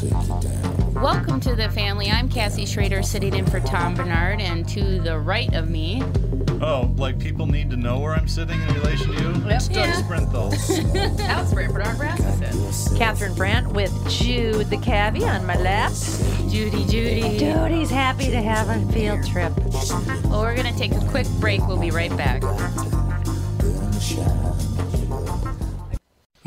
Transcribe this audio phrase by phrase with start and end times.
[0.00, 2.08] Welcome to the family.
[2.08, 6.02] I'm Cassie Schrader sitting in for Tom Barnard, and to the right of me,
[6.60, 9.30] Oh, like people need to know where I'm sitting in relation to you?
[9.48, 10.02] It's Doug Yeah.
[10.02, 11.20] Sprinthal.
[11.20, 12.96] Alex Branford, our Rasmussen.
[12.96, 16.00] Catherine Brandt with Jude the Cavi on my left.
[16.48, 17.36] Judy, Judy.
[17.38, 19.52] Judy's happy to have a field trip.
[20.26, 21.66] Well, we're going to take a quick break.
[21.66, 22.42] We'll be right back.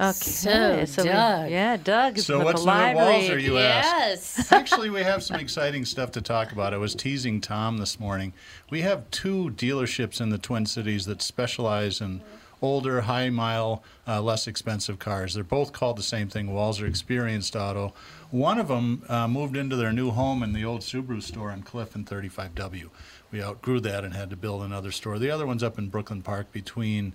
[0.00, 0.86] Okay.
[0.86, 1.50] So, we- Doug.
[1.50, 3.28] yeah, Doug So what's the new at library.
[3.28, 4.38] Walser, you ask?
[4.38, 4.52] Yes.
[4.52, 6.72] Actually, we have some exciting stuff to talk about.
[6.72, 8.32] I was teasing Tom this morning.
[8.70, 12.22] We have two dealerships in the Twin Cities that specialize in
[12.62, 15.34] older, high mile, uh, less expensive cars.
[15.34, 17.92] They're both called the same thing, Walser Experienced Auto.
[18.30, 21.62] One of them uh, moved into their new home in the old Subaru store on
[21.62, 22.88] Cliff and 35W.
[23.32, 25.18] We outgrew that and had to build another store.
[25.18, 27.12] The other one's up in Brooklyn Park between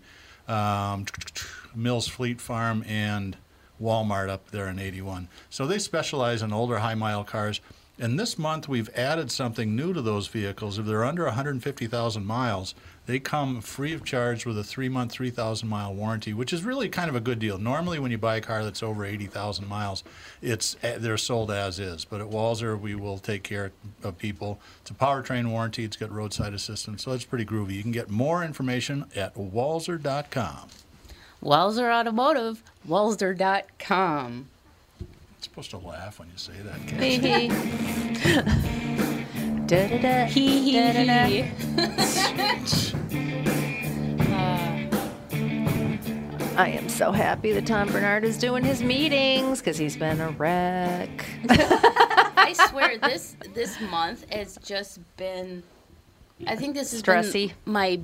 [0.47, 1.05] um,
[1.75, 3.37] Mills Fleet Farm and
[3.81, 5.27] Walmart up there in 81.
[5.49, 7.61] So they specialize in older high mile cars.
[7.97, 10.77] And this month we've added something new to those vehicles.
[10.77, 12.75] If they're under 150,000 miles,
[13.05, 16.89] they come free of charge with a three month, 3,000 mile warranty, which is really
[16.89, 17.57] kind of a good deal.
[17.57, 20.03] Normally, when you buy a car that's over 80,000 miles,
[20.41, 22.03] it's eh, they're sold as is.
[22.03, 23.71] But at Walser, we will take care
[24.03, 24.59] of people.
[24.81, 25.85] It's a powertrain warranty.
[25.85, 27.75] It's got roadside assistance, so it's pretty groovy.
[27.75, 30.67] You can get more information at walser.com.
[31.45, 34.47] Walser Automotive, walser.com.
[34.99, 35.07] You're
[35.39, 36.79] supposed to laugh when you say that.
[37.01, 37.49] Hee Cassie.
[40.27, 41.25] Hee hee Da-da-da.
[41.25, 41.51] hee.
[46.57, 50.29] I am so happy that Tom Barnard is doing his meetings because he's been a
[50.31, 51.25] wreck.
[51.49, 55.63] I swear this this month has just been
[56.47, 57.49] I think this has Stressy.
[57.49, 57.99] been my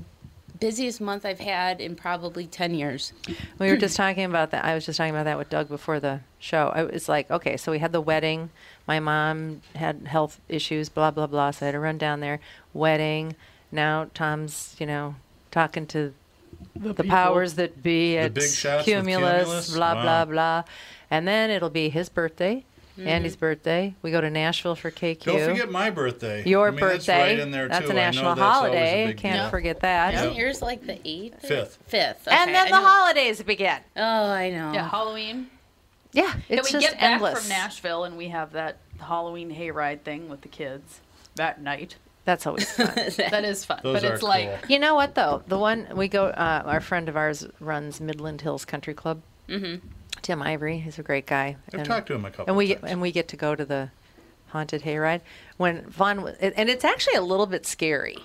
[0.61, 3.11] busiest month I've had in probably 10 years.
[3.59, 4.63] We were just talking about that.
[4.63, 6.71] I was just talking about that with Doug before the show.
[6.73, 8.51] I was like, okay, so we had the wedding.
[8.87, 11.51] My mom had health issues, blah blah blah.
[11.51, 12.39] So I had to run down there.
[12.73, 13.35] Wedding.
[13.71, 15.15] Now Tom's, you know,
[15.49, 16.13] talking to
[16.75, 19.75] the, powers that be at big Cumulus, Cumulus?
[19.75, 20.01] blah Wow.
[20.03, 20.63] blah blah.
[21.09, 22.63] And then it'll be his birthday,
[22.99, 23.95] Andy's birthday.
[24.01, 25.23] We go to Nashville for KQ.
[25.23, 26.43] Don't forget my birthday.
[26.45, 26.97] Your I mean, birthday.
[27.17, 27.91] That's right in there That's too.
[27.91, 29.13] a I know national that's always a holiday.
[29.13, 29.49] Can't deal.
[29.49, 30.13] forget that.
[30.13, 31.41] Isn't yours like the 8th?
[31.41, 31.79] Fifth.
[31.91, 32.27] 5th.
[32.27, 33.77] And then I the knew- holidays begin.
[33.97, 34.01] Oh,
[34.31, 34.71] I know.
[34.73, 35.49] Yeah, Halloween.
[36.13, 37.39] Yeah, Yeah, it's we just get back endless.
[37.39, 40.99] from Nashville and we have that Halloween hayride thing with the kids
[41.35, 41.95] that night.
[42.25, 42.87] That's always fun.
[42.95, 43.79] That is fun.
[43.81, 44.65] Those but are it's like.
[44.69, 45.41] You know what though?
[45.47, 49.21] The one we go, uh, our friend of ours runs Midland Hills Country Club.
[49.49, 49.87] Mm-hmm.
[50.21, 51.57] Tim Ivory, he's a great guy.
[51.73, 52.91] I've talked to him a couple And we get, times.
[52.91, 53.89] and we get to go to the
[54.49, 55.21] haunted hayride
[55.57, 58.17] when Vaughn w- and it's actually a little bit scary.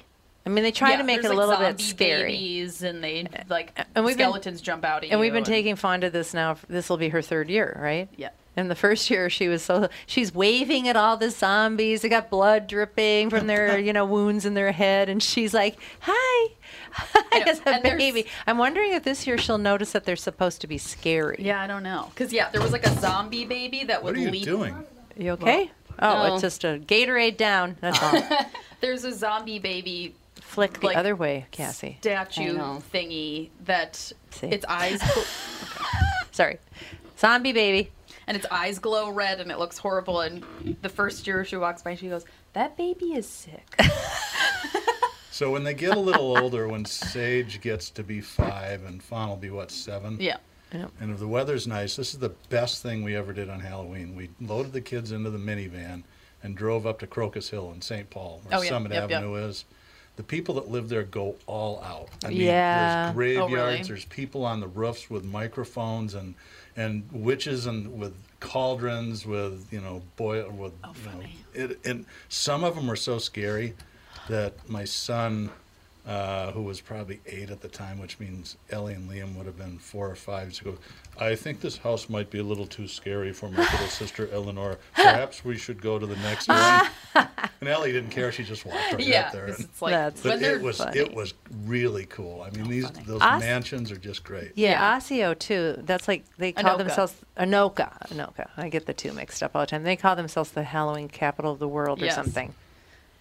[0.45, 2.33] I mean, they try yeah, to make it there's, a like, little bit zombie scary.
[2.33, 5.11] babies and they like and we've been- skeletons jump out at you.
[5.13, 6.57] And we've been taking Fonda this now.
[6.69, 8.09] This will be her third year, right?
[8.17, 8.31] yeah.
[8.57, 12.01] And the first year, she was so she's waving at all the zombies.
[12.03, 15.77] They got blood dripping from their you know wounds in their head, and she's like,
[16.01, 16.53] "Hi,
[16.93, 18.27] hi," know, as a and there's- baby.
[18.47, 21.37] I'm wondering if this year she'll notice that they're supposed to be scary.
[21.41, 22.07] Yeah, I don't know.
[22.15, 24.45] Because, yeah, there was like a zombie baby that would What are you leap.
[24.45, 24.75] doing?
[25.19, 25.71] You okay?
[25.99, 26.33] oh, no.
[26.35, 27.77] it's just a Gatorade down.
[27.81, 28.23] That's all.
[28.81, 31.97] There's a zombie baby Flick the Like, other way, Cassie.
[32.01, 32.57] statue
[32.93, 33.97] thingy that
[34.31, 34.47] See?
[34.49, 35.01] its eyes
[36.33, 36.59] Sorry,
[37.19, 37.91] zombie baby.
[38.27, 40.21] And its eyes glow red and it looks horrible.
[40.21, 40.45] And
[40.83, 43.79] the first year she walks by, she goes, "That baby is sick."
[45.31, 49.29] So when they get a little older, when Sage gets to be five and Fawn
[49.29, 50.39] will be what seven, yeah.
[50.73, 54.17] and if the weather's nice, this is the best thing we ever did on Halloween.
[54.17, 56.05] We loaded the kids into the minivan
[56.43, 58.09] and drove up to Crocus Hill in St.
[58.09, 59.19] Paul, where Oh, yeah, Summit yep, yep.
[59.21, 59.67] Avenue is.
[60.17, 62.09] The people that live there go all out.
[62.25, 63.03] I mean, Yeah.
[63.03, 63.53] there's graveyards.
[63.53, 63.83] Oh, really?
[63.83, 66.35] There's people on the roofs with microphones and
[66.77, 72.07] and witches and with cauldrons with you know boil with Oh, you know, it, and
[72.29, 73.75] some of them were so scary
[74.29, 75.51] that my son
[76.07, 79.57] uh, who was probably eight at the time, which means Ellie and Liam would have
[79.59, 80.55] been four or five.
[80.55, 80.79] So goes,
[81.19, 84.79] I think this house might be a little too scary for my little sister Eleanor.
[84.95, 86.87] Perhaps we should go to the next one.
[87.61, 89.27] and Ellie didn't care; she just walked right Yeah.
[89.27, 89.47] up there.
[89.47, 90.99] 'cause And, It's like That's but it was funny.
[91.01, 92.43] it was really cool.
[92.43, 94.53] I mean, these those Us- mansions are just great.
[94.55, 94.97] Yeah, Yeah.
[94.97, 95.75] Osseo too.
[95.79, 96.79] That's like they call Anoka.
[96.79, 98.09] themselves Anoka.
[98.11, 98.49] Anoka.
[98.57, 99.83] I get the two mixed up all the time.
[99.83, 102.15] They call themselves the Halloween capital of the world or Yes.
[102.15, 102.55] something.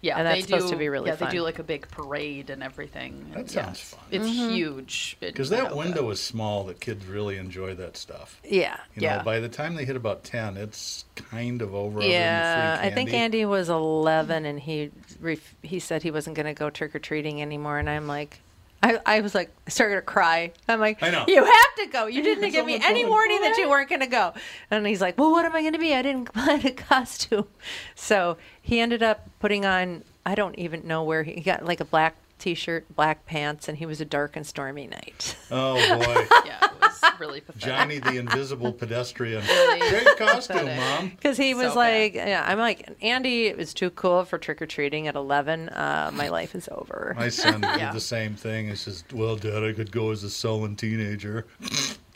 [0.05, 1.29] Yeah, and that's they supposed do, to be really yeah, fun.
[1.29, 3.25] they do like a big parade and everything.
[3.31, 4.07] That and sounds yeah, fun.
[4.11, 4.49] It's Mm-hmm.
[4.53, 5.17] huge.
[5.19, 5.75] Because that Anoka.
[5.77, 8.39] window is small, that kids really enjoy that stuff.
[8.43, 8.77] Yeah.
[8.95, 9.17] You Yeah.
[9.17, 11.97] know, by the time they hit about ten, it's kind of over.
[11.99, 13.13] other than the Yeah, I think.
[13.13, 16.99] Andy was 11 and he ref- he said he wasn't going to go trick or
[16.99, 18.39] treating anymore and I'm like
[18.83, 20.51] I, I was like I started to cry.
[20.67, 21.25] I'm like, I know.
[21.27, 22.05] you have to go.
[22.05, 24.33] You didn't give me any warning that you weren't going to go.
[24.69, 25.95] And he's like, well, what am I going to be?
[25.95, 27.47] I didn't buy a costume.
[27.95, 30.03] So he ended up putting on.
[30.25, 33.77] I don't even know where he, he got like a black t-shirt, black pants, and
[33.77, 35.35] he was a dark and stormy night.
[35.51, 37.61] Oh boy, Yeah, it was really pathetic.
[37.67, 39.43] Johnny the Invisible Pedestrian.
[39.45, 40.77] Really Great costume, pathetic.
[41.01, 41.09] mom.
[41.09, 44.61] Because he was So like, yeah, I'm like, Andy it was too cool for trick
[44.61, 45.69] or treating at 11.
[45.69, 47.13] Uh, my life is over.
[47.17, 47.87] My son Yeah.
[47.87, 48.67] did the same thing.
[48.69, 51.45] He says, "Well, Dad, I could go as a sullen teenager."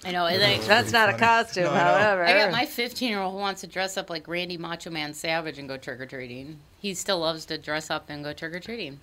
[0.06, 0.26] I know.
[0.28, 2.24] And then That's not a costume, No, I however.
[2.26, 5.14] I got my 15 year old who wants to dress up like Randy Macho Man
[5.14, 6.60] Savage and go trick or treating.
[6.80, 9.00] He still loves to dress up and go trick or treating.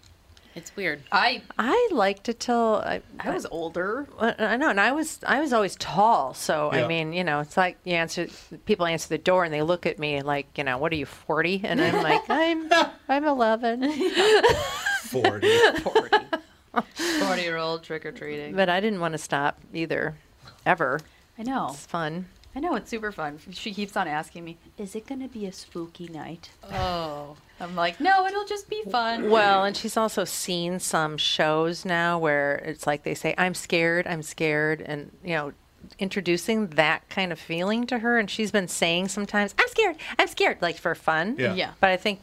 [0.57, 1.03] It's weird.
[1.13, 4.09] I I liked it till I, I was older.
[4.19, 6.85] I know, and I was I was always tall, so Yeah.
[6.85, 8.27] I mean, you know, it's like you answer
[8.65, 11.05] people answer the door and they look at me like, you know, what are you
[11.07, 11.61] forty?
[11.63, 12.71] And I'm like, I'm
[13.09, 13.83] I'm eleven,
[15.03, 15.59] Forty.
[15.83, 16.17] 40.
[17.21, 18.55] 40 year old trick or treating.
[18.55, 20.17] but I didn't want to stop either,
[20.65, 21.01] ever.
[21.39, 21.69] I know.
[21.71, 22.27] It's fun.
[22.57, 22.75] I know.
[22.75, 23.39] It's super fun.
[23.51, 26.49] She keeps on asking me, is it going to be a spooky night?
[26.73, 27.37] Oh.
[27.61, 29.31] I'm like, no, it'll just be fun.
[29.31, 34.07] Well, and she's also seen some shows now where it's like they say, "I'm scared,
[34.07, 35.53] I'm scared," and you know,
[35.99, 40.29] introducing that kind of feeling to her, and she's been saying sometimes, "I'm scared, I'm
[40.29, 41.37] scared," like for fun.
[41.39, 41.55] Yeah.
[41.55, 41.71] Yeah.
[41.81, 42.21] But I think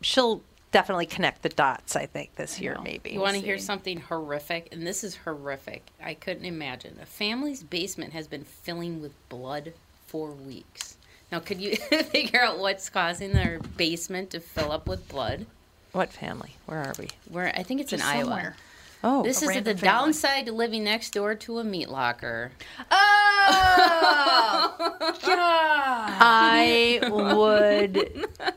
[0.00, 1.96] she'll definitely connect the dots.
[1.96, 3.10] I think this year, maybe.
[3.10, 4.68] You want to hear something horrific?
[4.72, 5.82] And this is horrific.
[6.02, 6.98] I couldn't imagine.
[7.02, 9.72] A family's basement has been filling with blood
[10.06, 10.96] for weeks.
[11.30, 11.76] Now, could you
[12.10, 15.46] figure out what's causing their basement to fill up with blood?
[15.92, 16.56] What family?
[16.66, 17.08] Where are we?
[17.30, 18.54] Where I think it's Just in Iowa.
[19.04, 19.74] Oh, This is the family.
[19.74, 22.50] downside to living next door to a meat locker.
[22.90, 24.74] Oh,
[25.24, 26.12] God.
[26.20, 28.26] I would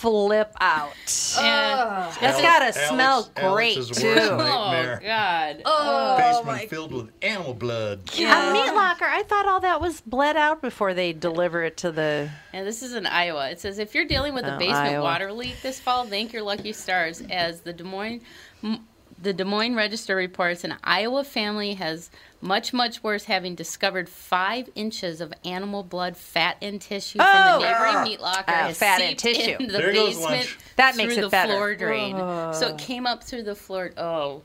[0.00, 0.92] flip out.
[1.38, 4.06] And, That's gotta Alex- smell Alex great is too.
[4.08, 4.98] worst oh.
[5.02, 5.62] God!
[5.66, 8.00] Oh, oh Basement filled with animal blood.
[8.18, 9.04] A uh, meat locker.
[9.04, 12.30] I thought all that was bled out before they deliver it to the.
[12.54, 13.50] And this is in Iowa.
[13.50, 15.02] It says if you're dealing with a Oh, basement Iowa.
[15.04, 17.22] water leak this fall, thank your lucky stars.
[17.30, 18.22] As the Des Moines,
[18.64, 18.86] m-
[19.22, 22.10] the Des Moines Register reports, an Iowa family has
[22.40, 27.60] much much worse, having discovered five inches of animal blood, fat, and tissue from Oh!
[27.60, 28.50] the neighboring meat locker.
[28.50, 29.56] Uh, has fat and seeped tissue.
[29.60, 30.58] into the There goes basement lunch.
[30.76, 31.52] That through makes it the better.
[31.52, 32.16] floor drain.
[32.54, 33.90] So it came up through the floor.
[33.98, 34.42] Oh,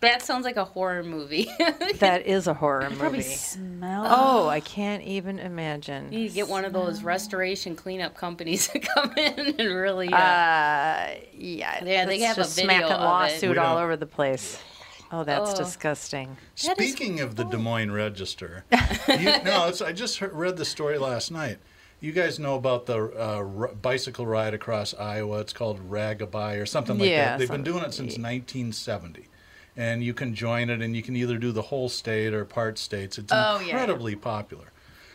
[0.00, 1.48] that sounds like a horror movie.
[1.98, 3.22] That is a horror Probably movie.
[3.22, 4.04] smell.
[4.06, 6.12] Oh, I can't even imagine.
[6.12, 10.08] You need to get one of those restoration cleanup companies to come in and really.
[10.08, 11.82] Uh, Uh, yeah.
[11.84, 14.58] Yeah, they let's have a video smacking of lawsuit all over the place.
[15.10, 15.56] Oh, that's Oh.
[15.56, 16.36] disgusting.
[16.64, 18.64] That is Speaking of the Des Moines Register,
[19.08, 21.58] you, no, it's, I just heard, read the story last night.
[22.00, 25.38] You guys know about the uh, r- bicycle ride across Iowa?
[25.40, 27.38] It's called RAGBRAI or something like Yeah, that.
[27.38, 29.26] They've been doing it since 1970.
[29.76, 32.78] And you can join it, and you can either do the whole state or part
[32.78, 33.18] states.
[33.18, 33.70] It's Oh, yeah, yeah.
[33.72, 34.66] incredibly popular.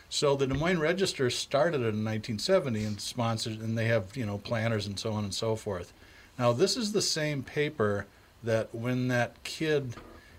[0.10, 4.25] So the Des Moines Register started it in 1970 and sponsored, and they have you
[4.25, 5.94] know planners and so on and so forth.
[6.38, 8.06] Now this is the same paper
[8.44, 9.96] that when that kid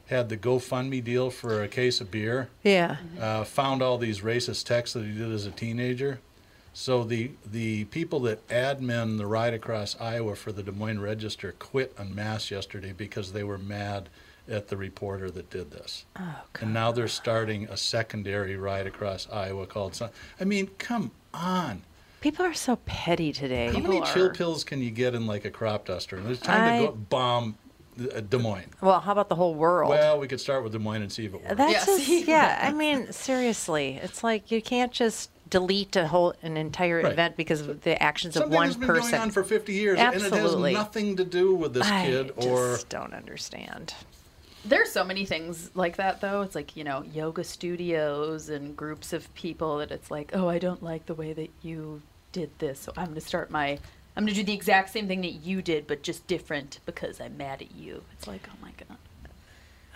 [0.08, 2.96] had the GoFundMe deal for a case of beer, Yeah.
[3.18, 6.20] uh, found all these racist texts that he did as a teenager.
[6.74, 11.52] So the the people that admin the ride across Iowa for the Des Moines Register
[11.58, 14.08] quit en masse yesterday because they were mad
[14.48, 16.04] at the reporter that did this.
[16.18, 19.94] Oh, And now they're starting a secondary ride across Iowa called.
[19.94, 20.10] Sun-
[20.40, 21.82] I mean, come on.
[22.20, 23.66] People are so petty today.
[23.72, 26.16] How many chill pills can you get in like a crop duster?
[26.16, 27.56] And it's time to go bomb
[28.00, 28.70] uh, Des Moines.
[28.80, 29.90] Well, how about the whole world?
[29.90, 31.54] Well, we could start with Des Moines and see if it works.
[31.56, 32.58] That's Yeah, just, yeah.
[32.62, 37.12] I mean, seriously, it's like you can't just delete a whole an entire Right.
[37.12, 39.10] event because of the actions of Something one that's been person.
[39.10, 40.72] going on for 50 years, and it Absolutely.
[40.72, 43.94] has nothing to do with this I kid or just don't understand.
[44.64, 46.40] There's so many things like that though.
[46.42, 50.58] It's like, you know, yoga studios and groups of people that it's like, "Oh, I
[50.58, 52.00] don't like the way that you
[52.32, 52.80] did this.
[52.80, 53.78] So I'm going to start my
[54.16, 57.20] I'm going to do the exact same thing that you did but just different because
[57.20, 58.98] I'm mad at you." It's like, "Oh my god."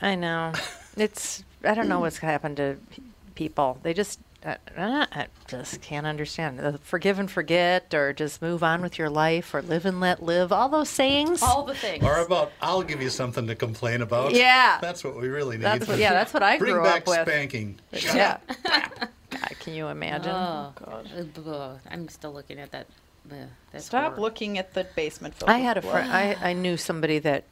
[0.02, 0.52] I know.
[0.98, 3.02] It's I don't know what's happened to p-
[3.34, 3.78] people.
[3.82, 6.60] They just I just can't understand.
[6.60, 10.22] Uh, forgive and forget, or just move on with your life, or live and let
[10.22, 10.52] live.
[10.52, 11.42] All those sayings.
[11.42, 12.04] All the things.
[12.04, 14.32] or about I'll give you something to complain about.
[14.32, 14.78] Yeah.
[14.80, 15.64] that's what we really need.
[15.64, 17.06] That's what, yeah, that's what I Bring grew up with.
[17.06, 17.80] Bring back spanking.
[17.92, 18.38] Yeah.
[19.30, 20.30] God, can you imagine?
[20.32, 21.80] Oh, God.
[21.90, 22.86] I'm still looking at that.
[23.30, 23.34] Uh,
[23.72, 24.20] that's Stop horror.
[24.20, 25.34] looking at the basement.
[25.34, 26.10] filled I had a friend.
[26.12, 27.44] I, I knew somebody that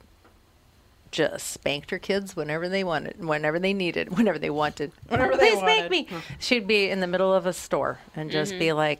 [1.14, 4.92] just spanked her kids whenever they wanted, whenever they needed, whenever they wanted.
[5.08, 6.08] Whenever they Please spank me.
[6.38, 8.76] She'd be in the middle of a store and just be Mm-hmm.
[8.76, 8.98] like,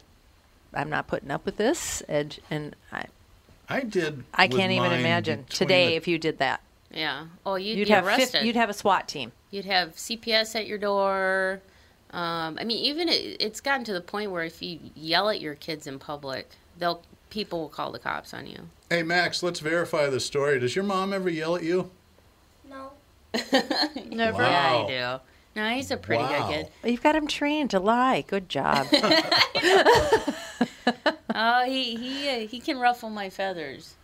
[0.72, 3.06] "I'm not putting up with this," and, and I,
[3.68, 4.24] I did.
[4.32, 6.60] I can't even imagine today the- if you did that.
[6.92, 7.26] Yeah.
[7.44, 8.46] Oh, you'd, You'd be have fif- arrested.
[8.46, 9.32] you'd have a SWAT team.
[9.50, 11.60] You'd have CPS at your door.
[12.12, 15.40] Um, I mean, even it, it's gotten to the point where if you yell at
[15.40, 18.68] your kids in public, they'll people will call the cops on you.
[18.90, 20.60] Hey Max, let's verify the story.
[20.60, 21.90] Does your mom ever yell at you?
[23.52, 23.60] No.
[24.10, 24.42] Never.
[24.42, 25.60] Yeah, I do.
[25.60, 26.48] No, he's a pretty Wow.
[26.48, 26.90] good kid.
[26.90, 28.22] You've got him trained to lie.
[28.26, 28.86] Good job.
[31.36, 33.94] Oh, he he uh, he can ruffle my feathers.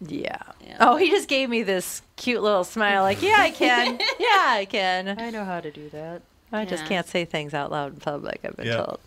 [0.00, 0.38] yeah.
[0.64, 0.76] Yeah.
[0.78, 3.02] Oh, he just gave me this cute little smile.
[3.02, 3.98] Like, yeah, I can.
[4.20, 5.18] yeah, I can.
[5.18, 6.22] I know how to do that.
[6.52, 8.40] I just can't say things out loud in public.
[8.44, 8.76] I've been Yeah.
[8.76, 9.00] told.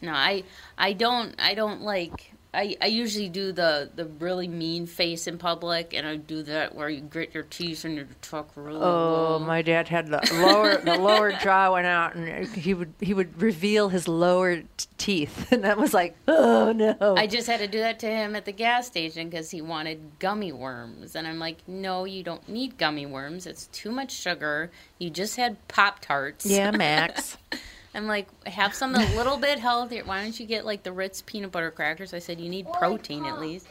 [0.00, 0.44] No, I
[0.78, 5.38] I don't I don't like I, I usually do the, the really mean face in
[5.38, 9.38] public, and I do that where you grit your teeth and you talk really Oh,
[9.38, 9.38] low.
[9.40, 13.42] my dad had the lower the lower jaw went out, and he would he would
[13.42, 14.66] reveal his lower t-
[14.98, 16.96] teeth, and that was like, oh no.
[17.16, 20.00] I just had to do that to him at the gas station because he wanted
[20.18, 21.16] gummy worms.
[21.16, 23.46] And I'm like, no, you don't need gummy worms.
[23.46, 24.70] It's too much sugar.
[24.98, 26.46] You just had Pop Tarts.
[26.46, 27.36] yeah, Max.
[27.94, 30.04] I'm like, have something a little bit healthier.
[30.04, 32.12] Why don't you get like the Ritz peanut butter crackers?
[32.14, 33.66] I said, you need protein at least.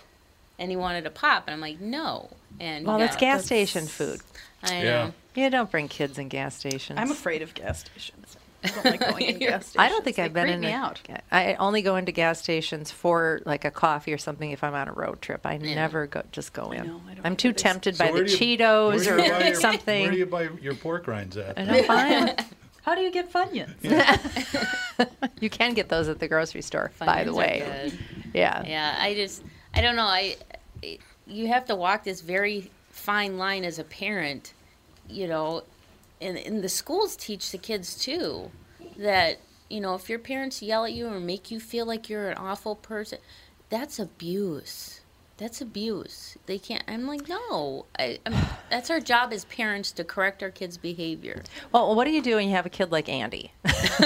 [0.59, 1.45] And he wanted a pop.
[1.47, 2.29] And I'm like, no.
[2.59, 4.21] And well, that's got- gas station food.
[4.63, 4.83] I Yeah.
[4.83, 5.13] know.
[5.35, 6.99] You don't bring kids in gas stations.
[6.99, 8.37] I'm afraid of gas stations.
[8.63, 9.75] I don't like going in gas stations.
[9.77, 10.61] I don't think They I've been in.
[10.61, 11.01] me a- out.
[11.31, 14.87] I only go into gas stations for like a coffee or something if I'm on
[14.87, 15.45] a road trip.
[15.45, 16.85] I never go just go in.
[16.87, 19.55] know, I don't I'm too tempted So by the you- Cheetos where do or your-
[19.55, 20.01] something.
[20.03, 21.57] Where do you buy your pork rinds at?
[21.59, 22.35] I know, fine.
[22.83, 23.81] How do you get Funyuns?
[25.41, 27.63] you can get those at the grocery store, by the way.
[27.65, 27.99] good.
[28.33, 28.63] Yeah.
[28.65, 29.41] Yeah, I just,
[29.73, 30.03] I don't know.
[30.05, 30.37] I,
[30.83, 34.53] I- you have to walk this very fine line as a parent,
[35.09, 35.63] you know,
[36.19, 38.51] and, and the schools teach the kids too
[38.97, 42.29] that, you know, if your parents yell at you or make you feel like you're
[42.29, 43.19] an awful person,
[43.69, 44.99] that's abuse.
[45.43, 46.37] That's abuse.
[46.45, 46.85] They can't.
[46.87, 47.85] I'm like, no.
[47.99, 48.33] I, I'm,
[48.69, 51.43] that's our job as parents to correct our kids' behavior.
[51.73, 53.51] Well, what do you do when you have a kid like Andy?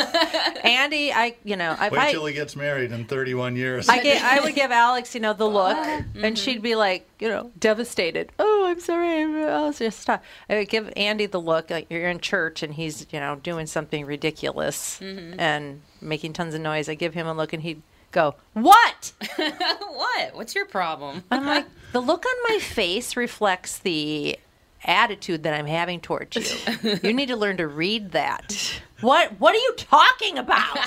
[0.64, 3.88] Andy, I, you know, I, Wait I, till he gets married in 31 years.
[3.88, 5.92] I, get, I would give Alex, you know, the look, uh-huh.
[5.92, 6.34] and mm-hmm.
[6.34, 8.32] she'd be like, you know, devastated.
[8.40, 9.20] Oh, I'm sorry.
[9.20, 10.24] I'm- oh, I'll just stop.
[10.50, 13.68] I would give Andy the look, like you're in church and he's, you know, doing
[13.68, 15.40] something ridiculous mm-hmm.
[15.40, 16.90] and making tons of noise.
[16.90, 20.36] I give him a look, and he'd go, "What?" what?
[20.36, 21.24] What's your problem?
[21.32, 24.38] I'm like, the look on my face reflects the
[24.84, 27.00] attitude that I'm having towards you.
[27.04, 28.82] You need to learn to read that.
[29.02, 30.78] What What are you talking about?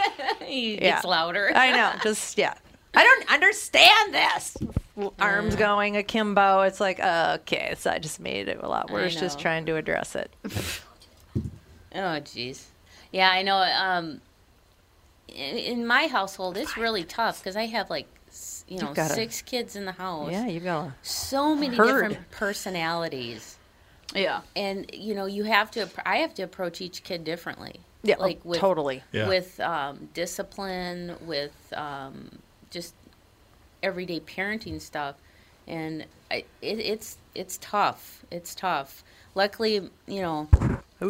[0.42, 1.00] he Yeah.
[1.04, 1.50] louder.
[1.54, 1.92] I know.
[2.02, 2.54] Just yeah.
[2.94, 4.56] I don't understand this.
[5.20, 6.62] Arms going akimbo.
[6.62, 9.76] It's like uh, okay, so I just made it a lot worse just trying to
[9.76, 10.32] address it.
[11.94, 12.64] Oh, jeez.
[13.12, 13.56] Yeah, I know.
[13.56, 14.20] Um,
[15.34, 18.06] in, in my household, it's really tough because I have like,
[18.68, 20.30] you know, You've got a- six kids in the house.
[20.30, 21.86] Yeah, you've got So many Herd.
[21.86, 23.58] different personalities,
[24.14, 24.40] yeah.
[24.54, 25.88] and you know, you have to.
[26.06, 27.80] I have to approach each kid differently.
[28.02, 29.02] Yeah, oh, like with totally.
[29.12, 29.28] Yeah.
[29.28, 32.38] with um, discipline, with um,
[32.70, 32.94] just
[33.82, 35.16] everyday parenting stuff,
[35.66, 38.24] and I, it, it's it's tough.
[38.30, 39.02] It's tough.
[39.34, 40.48] Luckily, you know,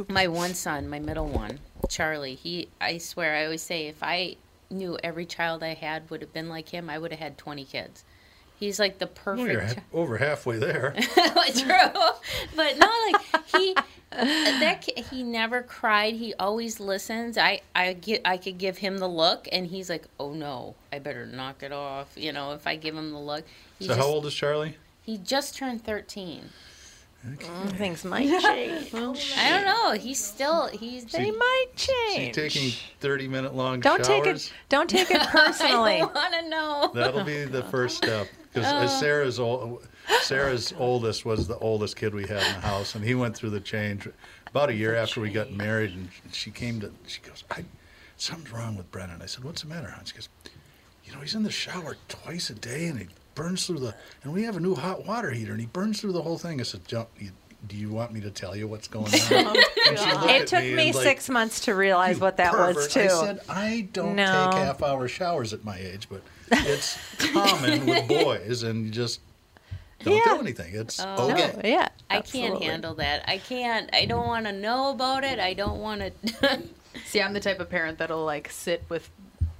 [0.09, 1.59] my one son, my middle one,
[1.89, 2.35] Charlie.
[2.35, 4.37] He, I swear, I always say, if I
[4.71, 7.65] knew every child I had would have been like him, I would have had twenty
[7.65, 8.05] kids.
[8.59, 9.79] He's like the Well, you're perfect.
[9.81, 10.95] ha- over halfway there.
[11.15, 12.11] True,
[12.55, 13.75] but no, like he
[14.11, 16.15] that he never cried.
[16.15, 17.39] He always listens.
[17.39, 20.99] I I get I could give him the look, and he's like, "Oh no, I
[20.99, 23.45] better knock it off." You know, if I give him the look,
[23.81, 24.77] so just, how old is Charlie?
[25.03, 25.83] He just turned
[27.25, 27.69] thirteen.
[27.77, 28.93] Things might change.
[29.37, 29.93] I don't know.
[29.93, 32.35] He's still he's they might Is he change.
[32.35, 34.53] taking 30 minute long don't take it.
[34.69, 36.01] Don't take it personally.
[36.01, 36.91] I want to know.
[36.95, 38.87] That'll be the first step because uh, Oh.
[39.01, 39.87] Sarah's old,
[40.23, 43.51] Sarah's oldest was the oldest kid we had in the house, and he went through
[43.51, 44.09] the change
[44.49, 45.93] about a year after we got married.
[45.93, 47.65] And she came to, she goes, I,
[48.17, 50.29] "Something's wrong with Brennan." I said, "What's the matter?" hon?" She goes,
[51.05, 53.07] "You know, he's in the shower twice a day, and he
[53.43, 56.13] burns through the, and we have a new hot water heater, and he burns through
[56.13, 57.31] the whole thing." I said, "Don't you?"
[57.67, 59.11] Do you want me to tell you what's going on?
[59.33, 62.55] Oh, and she looked It took me me like, six months to realize what that
[62.55, 63.01] was too.
[63.01, 64.25] I said, I don't No.
[64.25, 66.97] take half hour showers at my age, but it's
[67.33, 69.21] common with boys, and you just
[70.03, 70.35] don't Yeah.
[70.37, 70.75] do anything.
[70.75, 71.31] It's Oh.
[71.31, 71.53] okay.
[71.63, 73.29] No, yeah, I can't handle that.
[73.29, 73.91] I can't.
[73.93, 75.39] I don't want to know about it.
[75.39, 76.63] I don't want to.
[77.05, 79.11] See, I'm the type of parent that'll like sit with,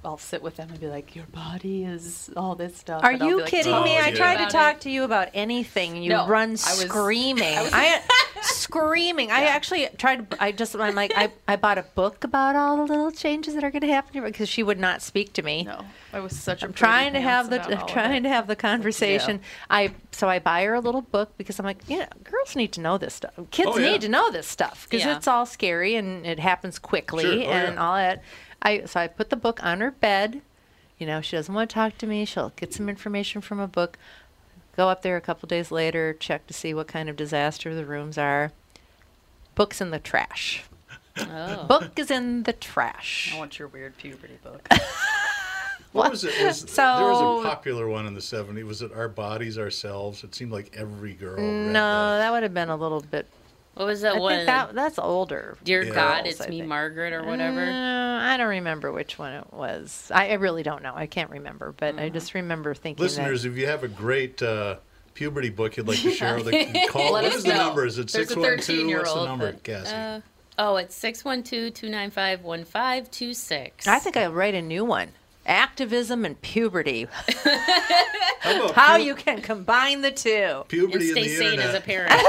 [0.03, 3.41] I'll sit with them and be like, "Your body is all this stuff." Are you
[3.41, 3.97] like, kidding Oh, me?
[3.99, 5.93] I tried to talk to you about anything.
[5.95, 7.43] and You No, run I was- screaming.
[7.57, 8.01] I,
[8.41, 9.31] screaming.
[9.31, 10.27] I actually tried.
[10.39, 10.75] I just.
[10.75, 11.13] I'm like.
[11.15, 14.13] I, I bought a book about all the little changes that are going to happen
[14.13, 15.63] to her because she would not speak to me.
[15.63, 15.81] No,
[16.13, 16.65] I was such a.
[16.65, 19.41] I'm trying to have the pants about trying to have the conversation.
[19.69, 22.81] I so I buy her a little book because I'm like, yeah, girls need to
[22.81, 23.33] know this stuff.
[23.51, 23.91] Kids Oh, yeah.
[23.91, 25.15] need to know this stuff because Yeah.
[25.17, 27.33] it's all scary and it happens quickly Sure.
[27.33, 27.81] Oh, and yeah.
[27.87, 28.23] all that.
[28.61, 30.41] I so I put the book on her bed.
[30.97, 32.25] You know, she doesn't want to talk to me.
[32.25, 33.97] She'll get some information from a book.
[34.77, 37.85] Go up there a couple days later, check to see what kind of disaster the
[37.85, 38.51] rooms are.
[39.55, 40.63] Book's in the trash.
[41.17, 41.65] oh.
[41.67, 43.33] Book is in the trash.
[43.35, 44.67] I want your weird puberty book.
[45.91, 46.31] What was it?
[46.41, 48.63] Was, So- there was a popular one in the '70s.
[48.63, 50.23] Was it Our Bodies, Ourselves?
[50.23, 51.35] It seemed like every girl.
[51.35, 52.19] read No, that.
[52.19, 53.25] that would have been a little bit.
[53.75, 54.33] What was that I one?
[54.35, 55.57] think that that's older.
[55.63, 55.93] Dear Yeah.
[55.93, 56.67] God, it's I me, think.
[56.69, 57.61] Margaret, or whatever.
[57.61, 60.11] Uh, I don't remember which one it was.
[60.13, 60.93] I, I really don't know.
[60.95, 63.49] I can't remember, but I just remember thinking Listeners, that.
[63.51, 64.75] if you have a great uh,
[65.13, 67.85] puberty book you'd like to share with the call, Let what us the number?
[67.85, 68.57] Is it There's a 612?
[68.57, 69.95] What's the 13-year-old number, that- Cassie?
[69.95, 70.19] Uh,
[70.59, 73.87] oh, it's 612-295-1526.
[73.87, 75.09] I think I'll write a new one.
[75.45, 77.07] Activism and puberty.
[78.41, 80.29] How How pu- you can combine the two.
[80.59, 81.69] and puberty stay and the sane internet?
[81.69, 82.11] as a parent.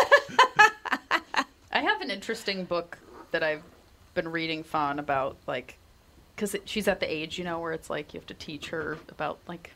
[1.73, 2.99] I have an interesting book
[3.31, 3.63] that I've
[4.15, 5.79] been reading Fawn about, like,
[6.37, 8.99] because she's at the age, you know, where it's like you have to teach her
[9.09, 9.73] about like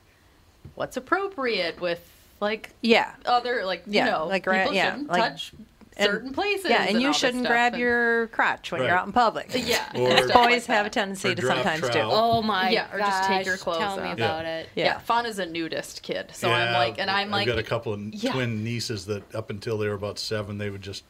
[0.75, 2.01] what's appropriate with
[2.41, 3.13] like Yeah.
[3.25, 5.53] other like Yeah, you know like gra- people yeah, shouldn't like- touch
[5.99, 6.71] and- certain places.
[6.71, 9.51] Yeah, and all you shouldn't grab and- your crotch when you're out in public.
[9.55, 9.85] yeah.
[9.95, 11.89] Or- Boys like have a tendency to drop sometimes do.
[11.93, 12.13] trowel.
[12.13, 14.15] Oh my Yeah, or just take your clothes Tell me off.
[14.15, 14.69] about it.
[14.75, 14.85] Yeah.
[14.87, 14.99] Yeah.
[14.99, 17.93] Fawn is a nudist kid, so I'm like, and I'm I've like, got a couple
[17.93, 18.33] of Yeah.
[18.33, 21.05] twin nieces that up until they were about seven, they would just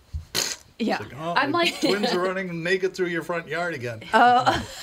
[0.78, 4.02] yeah, like, oh, I'm like, twins are running naked through your front yard again.
[4.12, 4.66] Oh.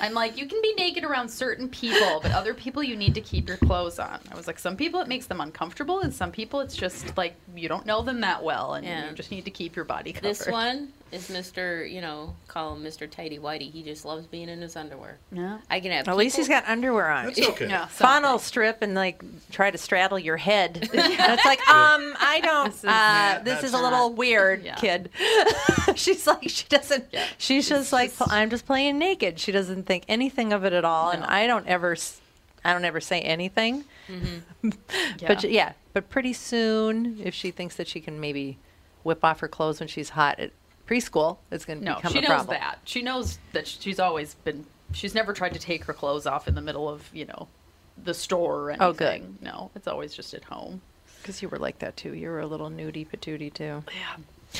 [0.00, 3.20] I'm like, you can be naked around certain people, but other people you need to
[3.20, 4.18] keep your clothes on.
[4.30, 7.34] I was like, some people it makes them uncomfortable, and some people it's just like
[7.54, 9.08] you don't know them that well, and Yeah.
[9.10, 10.28] you just need to keep your body covered.
[10.30, 11.88] This one is Mr.
[11.90, 13.08] You know, call him Mr.
[13.08, 13.70] Tidy Whitey.
[13.70, 15.18] He just loves being in his underwear.
[15.30, 15.58] Yeah.
[15.70, 16.08] I can have.
[16.08, 17.26] At least he's got underwear on.
[17.26, 17.68] That's okay.
[17.68, 17.86] Yeah.
[17.88, 20.88] Funnel strip and like try to straddle your head.
[20.94, 22.66] It's like, um, I don't.
[22.72, 24.74] This is- uh, Yeah, this is a little weird, Yeah.
[24.76, 25.10] kid.
[25.94, 27.06] She's like, she doesn't.
[27.12, 27.26] Yeah.
[27.38, 29.38] She's just like, I'm just playing naked.
[29.38, 31.92] She doesn't think anything of it at all, and I don't ever.
[31.92, 32.20] s-
[32.64, 33.84] I don't ever say anything.
[35.26, 38.58] But yeah, but pretty soon, if she thinks that she can maybe
[39.02, 40.52] whip off her clothes when she's hot at
[40.92, 42.78] preschool, it's going to no, become she a knows that.
[42.84, 44.66] She knows that she's always been.
[44.92, 47.48] She's never tried to take her clothes off in the middle of you know,
[48.02, 48.86] the store or anything.
[48.86, 49.42] Oh, good.
[49.42, 50.82] No, it's always just at home.
[51.20, 52.14] Because you were like that too.
[52.14, 53.84] You were a little nudie patootie too.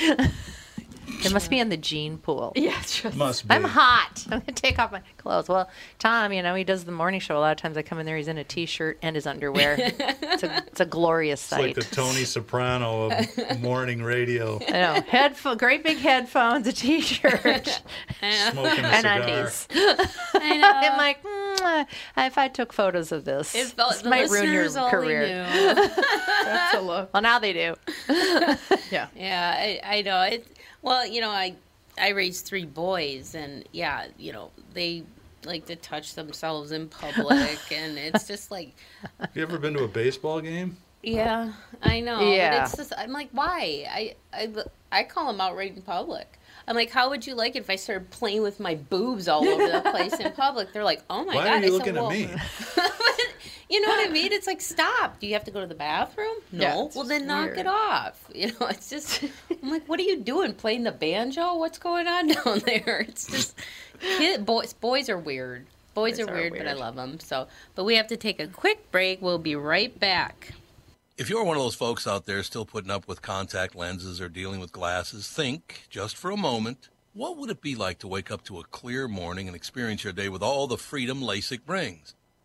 [0.00, 0.28] Yeah.
[1.06, 2.52] It must be in the gene pool.
[2.62, 2.80] Yeah.
[3.14, 3.54] Must be.
[3.54, 4.24] I'm hot.
[4.30, 5.48] I'm gonna take off my clothes.
[5.48, 7.36] Well, Tom, you know, he does the morning show.
[7.36, 9.76] A lot of times I come in there, he's in a t-shirt and his underwear.
[9.78, 11.70] it's, a, it's a glorious sight.
[11.70, 15.00] It's like the Tony Soprano of morning radio, I know.
[15.08, 17.82] Headphone, great big headphones, a t-shirt,
[18.50, 19.20] smoking a and cigar.
[19.22, 19.68] undies.
[20.34, 20.70] I know.
[20.72, 21.86] I'm like, mm,
[22.18, 25.26] if I took photos of this, If the, this the might ruin your career.
[25.26, 27.12] That's a look.
[27.12, 27.74] Well, now they do.
[28.90, 29.08] Yeah.
[29.16, 30.46] Yeah, I, I know it.
[30.82, 31.54] Well, you know, I
[31.98, 35.04] I raised three boys, and yeah, you know they
[35.44, 38.74] like to touch themselves in public, and it's just like,
[39.20, 40.76] Have You ever been to a baseball game?
[41.02, 42.20] yeah, I know.
[42.32, 42.58] Yeah.
[42.58, 43.86] But it's just I'm like, why?
[43.90, 44.48] I I
[44.92, 46.38] I call them out right in public.
[46.68, 49.44] I'm like, how would you like it if I started playing with my boobs all
[49.46, 50.72] over the place in public?
[50.72, 51.52] They're like, oh my Why god.
[51.54, 52.28] are I you said, looking "Well, at me?
[53.72, 54.32] you know what I mean?
[54.32, 55.18] It's like, stop.
[55.18, 56.34] Do you have to go to the bathroom?
[56.52, 56.60] No.
[56.60, 57.58] Yeah, well, then just knock weird.
[57.58, 58.30] it off.
[58.34, 59.24] You know, it's just,
[59.62, 60.54] I'm like, what are you doing?
[60.54, 61.56] Playing the banjo?
[61.56, 63.04] What's going on down there?
[63.08, 63.54] It's just,
[64.00, 65.66] kid, boys, boys are weird.
[65.94, 67.20] Boys, Boys are, are weird, but I love them.
[67.20, 69.20] So, but we have to take a quick break.
[69.20, 70.52] We'll be right back.
[71.18, 74.28] If you're one of those folks out there still putting up with contact lenses or
[74.28, 78.30] dealing with glasses, think just for a moment what would it be like to wake
[78.30, 82.14] up to a clear morning and experience your day with all the freedom LASIK brings?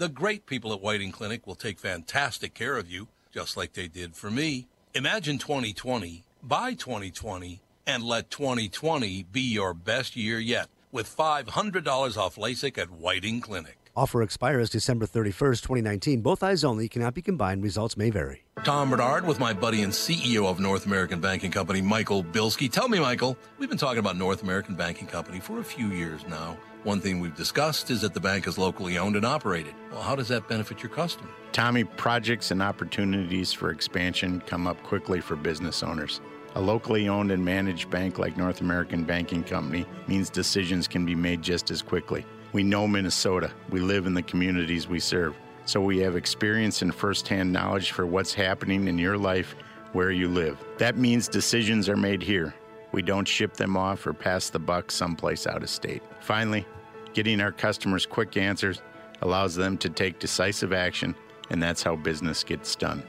[0.00, 3.86] The great people at Whiting Clinic will take fantastic care of you, just like they
[3.86, 4.66] did for me.
[4.94, 12.36] Imagine 2020, buy 2020, and let 2020 be your best year yet with $500 off
[12.36, 13.76] LASIK at Whiting Clinic.
[13.94, 16.22] Offer expires December 31st, 2019.
[16.22, 17.62] Both eyes only cannot be combined.
[17.62, 18.46] Results may vary.
[18.64, 22.72] Tom Barnard with my buddy and CEO of North American Banking Company, Michael Bilski.
[22.72, 26.26] Tell me, Michael, we've been talking about North American Banking Company for a few years
[26.26, 26.56] now.
[26.82, 29.74] One thing we've discussed is that the bank is locally owned and operated.
[29.92, 31.28] Well, how does that benefit your customer?
[31.52, 36.22] Tommy, projects and opportunities for expansion come up quickly for business owners.
[36.54, 41.14] A locally owned and managed bank like North American Banking Company means decisions can be
[41.14, 42.24] made just as quickly.
[42.54, 43.52] We know Minnesota.
[43.68, 45.36] We live in the communities we serve.
[45.66, 49.54] So we have experience and firsthand knowledge for what's happening in your life
[49.92, 50.58] where you live.
[50.78, 52.54] That means decisions are made here.
[52.92, 56.02] We don't ship them off or pass the buck someplace out of state.
[56.20, 56.66] Finally,
[57.12, 58.82] getting our customers quick answers
[59.22, 61.14] allows them to take decisive action,
[61.50, 63.02] and that's how business gets done.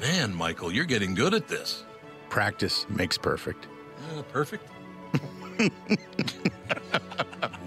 [0.00, 1.84] Man, Michael, you're getting good at this.
[2.28, 3.66] Practice makes perfect.
[4.16, 4.68] Uh, perfect.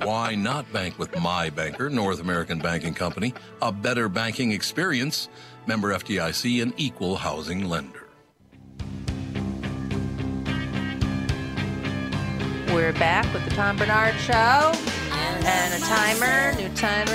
[0.01, 3.34] Why not bank with my banker, North American Banking Company?
[3.62, 5.30] A better banking experience.
[5.67, 8.04] Member FDIC, and equal housing lender.
[12.75, 14.33] We're back with the Tom Barnard Show.
[14.33, 17.11] And a timer, new timer,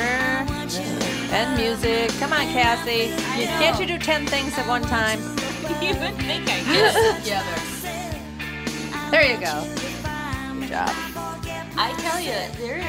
[1.32, 2.08] and music.
[2.18, 3.08] Come on, Cassie.
[3.58, 5.18] Can't you do 10 things at one time?
[5.82, 7.22] you would think I could.
[7.22, 9.10] Together.
[9.10, 9.62] There you go.
[10.60, 10.88] Good job.
[11.76, 12.82] I tell you, there,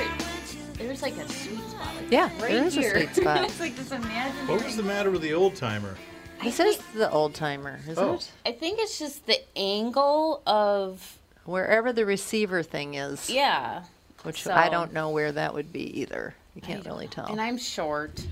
[0.76, 1.94] there's like a sweet spot.
[1.98, 2.96] Like Yeah, right there is here.
[2.96, 3.42] a sweet spot.
[3.50, 4.48] It's like this imaginary.
[4.56, 5.98] What was the matter with the old timer?
[6.42, 8.14] This is the old timer, isn't Oh.
[8.16, 8.32] it?
[8.46, 13.84] I think it's just the angle of Wherever the receiver thing is, yeah.
[14.24, 16.36] which so- I don't know where that would be either.
[16.56, 17.26] You can't really tell.
[17.28, 18.26] And I'm short.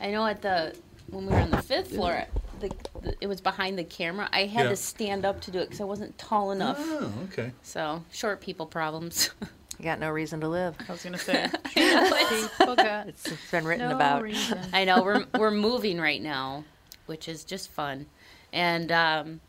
[0.00, 0.74] I know at the
[1.10, 2.24] when we were on the fifth floor,
[2.60, 2.70] the,
[3.02, 4.28] the, it was behind the camera.
[4.32, 4.70] I had Yeah.
[4.70, 6.76] to stand up to do it because I wasn't tall enough.
[6.80, 7.52] Oh, okay.
[7.62, 9.30] So short people problems.
[9.76, 10.76] You got no reason to live.
[10.88, 11.46] I was gonna say.
[11.76, 14.22] It's- People got It's been written no about.
[14.22, 14.56] reason.
[14.72, 16.62] I know we're we're moving right now,
[17.06, 18.06] which is just fun,
[18.52, 19.40] and um,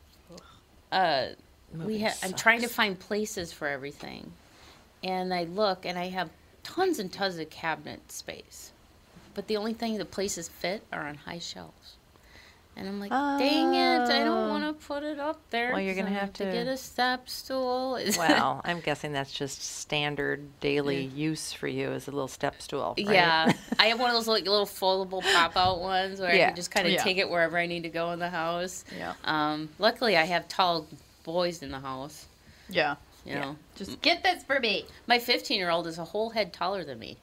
[0.91, 1.27] uh,
[1.83, 4.31] we ha- I'm trying to find places for everything,
[5.03, 6.29] and I look and I have
[6.63, 8.71] tons and tons of cabinet space,
[9.33, 11.93] but the only thing the places fit are on high shelves.
[12.77, 14.09] And I'm like, dang it!
[14.09, 14.49] I don't Oh.
[14.49, 15.71] want to put it up there.
[15.71, 17.97] Well, you're 'cause gonna I have to- get a step stool.
[18.17, 22.95] Well, I'm guessing that's just standard daily use for you as a little step stool.
[22.97, 23.07] Right?
[23.15, 26.47] Yeah, I have one of those like little foldable pop out ones where I Yeah.
[26.47, 27.01] can just kind of Yeah.
[27.01, 28.83] take it wherever I need to go in the house.
[28.97, 29.13] Yeah.
[29.23, 30.85] Um, luckily, I have tall
[31.25, 32.27] boys in the house.
[32.69, 32.95] Yeah.
[33.25, 34.85] You know, Just get this for me.
[35.07, 37.17] my 15 year old is a whole head taller than me.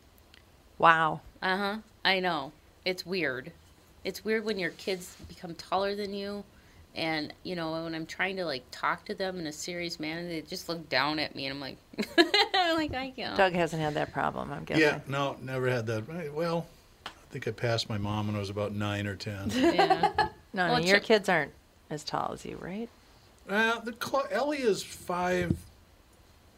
[0.76, 1.20] Wow.
[1.40, 1.76] Uh huh.
[2.04, 2.50] I know.
[2.84, 3.52] It's weird.
[4.04, 6.42] It's weird when your kids become taller than you.
[6.96, 10.28] And, you know, when I'm trying to, like, talk to them in a serious manner,
[10.28, 11.46] they just look down at me.
[11.46, 11.76] And I'm like,
[12.54, 13.36] I'm like, I can't.
[13.36, 14.82] Doug hasn't had that problem, I'm guessing.
[14.82, 16.06] Yeah, no, never had that.
[16.08, 16.66] Right, Well,
[17.06, 19.50] I think I passed my mom when I was about nine or ten.
[19.54, 20.10] Yeah.
[20.52, 21.52] No, Well, no, your Chip- kids aren't
[21.88, 22.90] as tall as you, right?
[23.52, 25.54] Uh, the cl- Ellie is five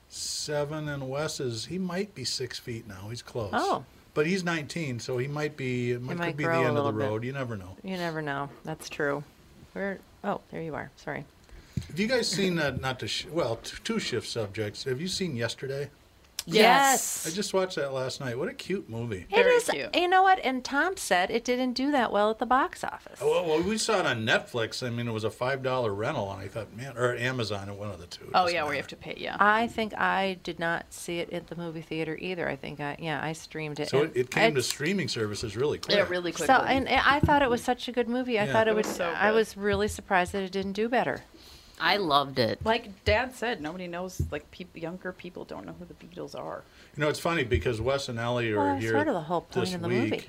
[0.08, 3.08] seven, and Wes is he might be six feet now.
[3.10, 3.50] He's close.
[3.52, 3.84] Oh.
[4.14, 5.90] but he's 19, so he might be.
[5.90, 7.04] It might, might could be the end of the little bit.
[7.08, 7.24] road.
[7.24, 7.76] You never know.
[7.82, 8.48] You never know.
[8.62, 9.24] That's true.
[9.72, 9.98] Where?
[10.22, 10.92] Oh, there you are.
[10.96, 11.24] Sorry.
[11.88, 12.80] Have you guys seen that?
[12.80, 14.84] Not to sh- well, t- two shift subjects.
[14.84, 15.90] Have you seen yesterday?
[16.46, 17.26] Yes.
[17.26, 18.38] I just watched that last night.
[18.38, 19.26] What a cute movie.
[19.30, 19.70] It is.
[19.94, 20.38] You know what?
[20.44, 23.18] And Tom said it didn't do that well at the box office.
[23.22, 24.86] Oh, well, we saw it on Netflix.
[24.86, 27.74] I mean, it was a five dollar rental, and I thought, man, or Amazon, or
[27.74, 28.30] one of the two.
[28.34, 29.14] Oh yeah, where you have to pay.
[29.16, 29.36] Yeah.
[29.40, 32.48] I think I did not see it at the movie theater either.
[32.48, 33.88] I think I yeah I streamed it.
[33.88, 35.96] So it, it came to streaming services really quick.
[35.96, 36.46] Yeah, really quickly.
[36.46, 38.38] So and and I thought it was such a good movie.
[38.38, 38.52] I Yeah.
[38.52, 38.96] thought it, It was was.
[38.96, 41.22] so I was really surprised that it didn't do better.
[41.84, 42.58] I loved it.
[42.64, 44.20] Like Dad said, nobody knows.
[44.30, 46.62] Like peop younger people don't know who the Beatles are.
[46.96, 49.42] You know, it's funny because Wes and Ellie are Well, here sort of the whole
[49.42, 50.24] point this of the week, movie.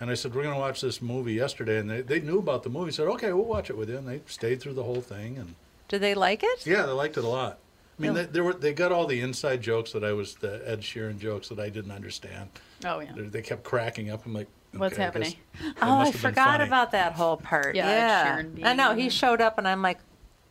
[0.00, 2.62] and I said we're going to watch this movie yesterday, and they, they knew about
[2.62, 2.92] the movie.
[2.92, 5.54] Said okay, we'll watch it with you, and they stayed through the whole thing, and
[5.88, 6.66] Did they like it?
[6.66, 7.58] yeah, they liked it a lot.
[7.98, 8.22] I mean, Yeah.
[8.22, 11.18] they, they were they got all the inside jokes that I was the Ed Sheeran
[11.18, 12.50] jokes that I didn't understand.
[12.84, 13.12] Oh yeah.
[13.16, 14.24] They, they kept cracking up.
[14.26, 15.30] I'm like, What's okay, I happening?
[15.30, 17.74] guess that Oh, I must have been forgot about that whole part.
[17.74, 18.94] Yeah, Yeah, I know.
[18.94, 19.98] He showed up, and I'm like,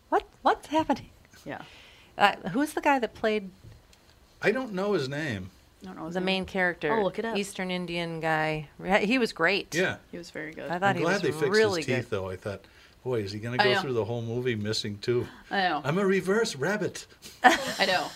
[0.10, 0.24] "What?
[0.42, 1.10] What's happening?"
[1.46, 1.62] Yeah.
[2.18, 3.50] Uh, who's the guy that played
[4.42, 5.50] I don't know his name.
[5.84, 6.06] I don't know.
[6.06, 6.26] his the name.
[6.26, 6.94] main character?
[6.94, 7.36] I'll look it up.
[7.38, 8.68] Eastern Indian guy.
[9.02, 9.74] He was great.
[9.76, 10.70] Yeah, He was very good.
[10.70, 12.10] I thought I'm he glad was they fixed really his teeth good.
[12.10, 12.30] though.
[12.30, 12.62] I thought,
[13.04, 13.82] boy, is he going to I go know.
[13.82, 15.28] through the whole movie missing too?
[15.52, 15.82] I know.
[15.84, 17.06] I'm a reverse rabbit.
[17.44, 18.08] I know.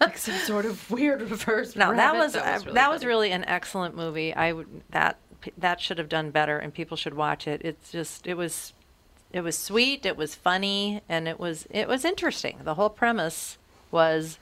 [0.00, 1.76] like some sort of weird reverse.
[1.76, 2.18] No, that rabbit.
[2.18, 3.42] was uh, that that was was really, really, funny.
[3.44, 4.34] an excellent movie.
[4.34, 5.18] I would that
[5.56, 7.60] that should have done better, and people should watch it.
[7.64, 8.72] It's just it was
[9.32, 12.58] it was sweet, it was funny, and it was it was interesting.
[12.64, 13.58] The whole premise
[13.90, 14.38] was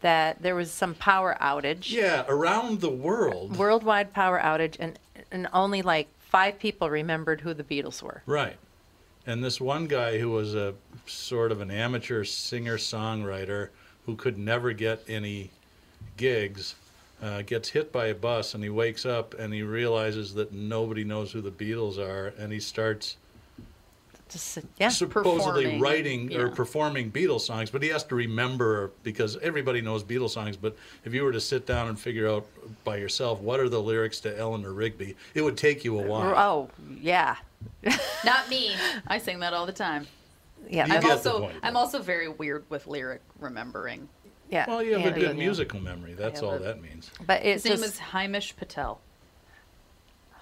[0.00, 3.56] that there was some power outage, Yeah, around the world.
[3.56, 4.98] worldwide power outage, and
[5.30, 8.22] and only like five people remembered who the Beatles were.
[8.26, 8.56] Right.
[9.26, 10.74] And this one guy who was a
[11.06, 13.68] sort of an amateur singer songwriter
[14.06, 15.50] who could never get any
[16.16, 16.74] gigs
[17.22, 21.04] uh, gets hit by a bus and he wakes up and he realizes that nobody
[21.04, 23.16] knows who the Beatles are and he starts
[24.28, 29.38] Just yeah, supposedly Performing, writing or performing Beatles songs, but he has to remember because
[29.38, 30.56] everybody knows Beatles songs.
[30.56, 32.46] But if you were to sit down and figure out
[32.84, 36.34] by yourself what are the lyrics to Eleanor Rigby, it would take you a while.
[36.36, 36.68] oh
[37.00, 37.36] yeah,
[38.24, 38.74] Not me.
[39.06, 40.06] I sing that all the time.
[40.68, 40.86] yeah.
[40.86, 44.08] You I'm also point, I'm also very weird with lyric remembering.
[44.50, 44.66] yeah.
[44.68, 45.44] Well, you have Anna a good and you.
[45.46, 46.12] musical memory.
[46.12, 47.10] That's all but- that means.
[47.26, 49.00] but it's His name is Himesh Patel.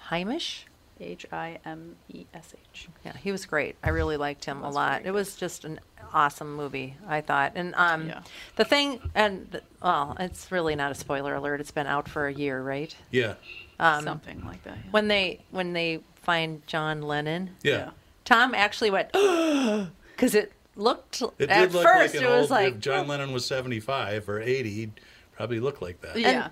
[0.09, 0.63] Himesh.
[0.99, 2.87] H I M E S H.
[3.05, 3.75] Yeah, he was great.
[3.83, 5.05] I really liked him a lot.
[5.05, 5.79] It was just an
[6.13, 7.53] awesome movie, I thought.
[7.55, 8.21] And um, Yeah.
[8.55, 11.59] the thing, and the, well, it's really not a spoiler alert.
[11.59, 12.95] It's been out for a year, right?
[13.11, 13.35] Yeah.
[13.79, 14.77] Um, Something like that.
[14.77, 14.91] yeah.
[14.91, 17.91] When they when they find John Lennon, Yeah.
[18.25, 22.41] Tom actually went because it looked It at did look first like an it was
[22.43, 22.49] old.
[22.51, 24.99] like if John Lennon was seventy-five or eighty, he'd
[25.35, 26.17] probably look like that.
[26.19, 26.49] Yeah.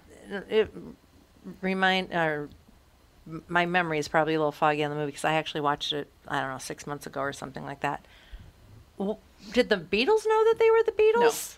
[0.50, 0.72] it
[1.62, 2.50] remind or
[3.48, 6.08] my memory is probably a little foggy on the movie because I actually watched it
[6.28, 8.06] I don't know six months ago or something like that.
[8.98, 9.18] W-
[9.54, 11.58] Did the Beatles know that they were the Beatles?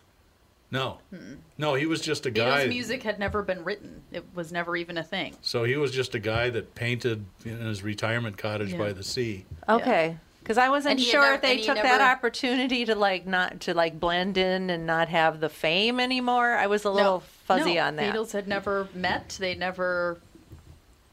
[0.70, 1.36] No, hmm.
[1.58, 2.66] no, he was just a guy.
[2.66, 4.02] Beatles music had never been written.
[4.12, 5.36] It was never even a thing.
[5.42, 8.78] So he was just a guy that painted in his retirement cottage Yeah.
[8.78, 9.46] by the sea.
[9.70, 10.18] Okay.
[10.40, 12.84] Because I wasn't And he sure never- if they and he took that never- opportunity
[12.86, 16.54] to like not to like blend in and not have the fame anymore.
[16.56, 18.12] I was a little fuzzy no, on that.
[18.14, 19.38] The Beatles had never met.
[19.40, 20.20] They never,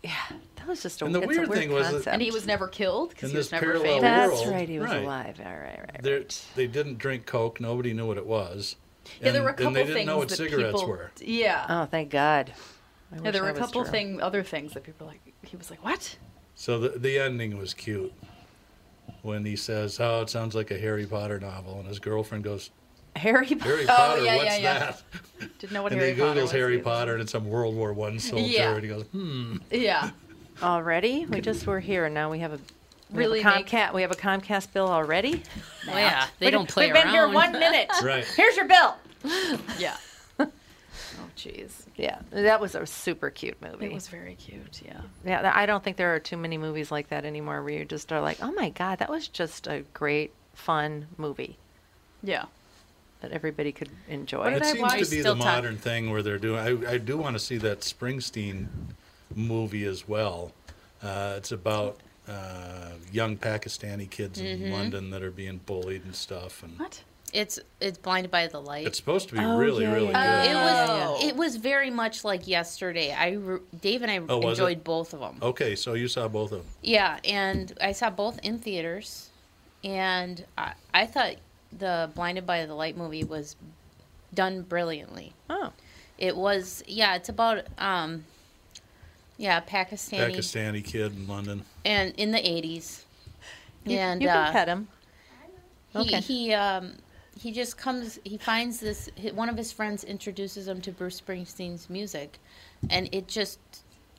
[0.05, 0.11] Yeah,
[0.57, 2.12] that was just a, And the it's a weird weird thing was that- concept.
[2.12, 4.03] and he was never killed because he was never parallel famous.
[4.03, 4.69] That's world, right.
[4.69, 5.03] He was right.
[5.03, 5.40] alive.
[5.45, 6.45] All right, right, They're- right.
[6.55, 7.61] They didn't drink Coke.
[7.61, 8.77] Nobody knew what it was.
[9.23, 11.11] Yeah, there were a couple and they didn't things know what that cigarettes people, were.
[11.21, 12.53] Yeah, Oh, thank God.
[13.12, 15.21] I yeah, there were that a couple thing, other things that people were like.
[15.43, 16.17] He was like, "What?"
[16.55, 18.12] So the the ending was cute.
[19.23, 22.71] When he says, "Oh, it sounds like a Harry Potter novel," and his girlfriend goes,
[23.16, 23.46] Harry.
[23.46, 24.79] "Harry Oh, yeah, what's yeah, yeah.
[24.79, 25.03] that?"
[25.59, 26.83] Didn't know what and Harry he googles was Harry either.
[26.85, 28.74] Potter, and it's some World War One soldier, Yeah.
[28.74, 30.11] and he goes, "Hmm." Yeah,
[30.62, 31.27] Already?
[31.27, 32.59] We just were here, and now we have a
[33.11, 33.92] we Really have a make- Comcast.
[33.92, 35.42] We have a Comcast bill already.
[35.87, 37.90] Well, yeah, they We- don't play We've been here one minute.
[38.03, 38.24] Right.
[38.24, 38.96] Here's your bill.
[39.79, 39.96] yeah.
[40.40, 40.48] oh,
[41.37, 41.83] jeez.
[41.96, 43.87] Yeah, that was a super cute movie.
[43.87, 44.81] It was very cute.
[44.85, 45.00] Yeah.
[45.24, 48.11] Yeah, I don't think there are too many movies like that anymore where you just
[48.12, 51.57] are like, oh my god, that was just a great, fun movie
[52.22, 52.44] Yeah.
[53.20, 54.44] That everybody could enjoy.
[54.44, 54.92] What It seems watch?
[54.92, 56.59] to be Still the talk- modern thing where they're doing.
[56.87, 58.66] I, I do want to see that Springsteen
[59.35, 60.53] movie as well.
[61.03, 61.98] Uh, it's about
[62.29, 64.64] uh, young Pakistani kids Mm-hmm.
[64.64, 67.03] in London that are being bullied and stuff, and What?
[67.33, 68.87] It's it's blinded by the light.
[68.87, 70.50] it's supposed to be Oh, really, yeah, really yeah, good.
[70.50, 70.88] it was
[71.22, 71.29] Oh.
[71.29, 73.12] it was very much like yesterday.
[73.12, 74.62] I re- Dave and I Oh, was it?
[74.62, 75.38] enjoyed both of them.
[75.42, 76.66] Okay, so you saw both of them.
[76.83, 79.31] Yeah, and I saw both in theaters,
[79.83, 81.35] and I, I thought
[81.78, 83.56] the Blinded by the Light movie was
[84.32, 85.32] done brilliantly.
[85.50, 85.72] Oh,
[86.18, 88.24] It was yeah, it's about um,
[89.37, 91.64] yeah, Pakistani, Pakistani kid in London.
[91.84, 93.04] and in the eighties,
[93.84, 94.88] you, and you uh, can pet him.
[95.92, 96.20] he Okay.
[96.20, 96.92] he um
[97.37, 98.18] he just comes.
[98.24, 99.10] He finds this.
[99.34, 102.38] One of his friends introduces him to Bruce Springsteen's music,
[102.90, 103.58] and it just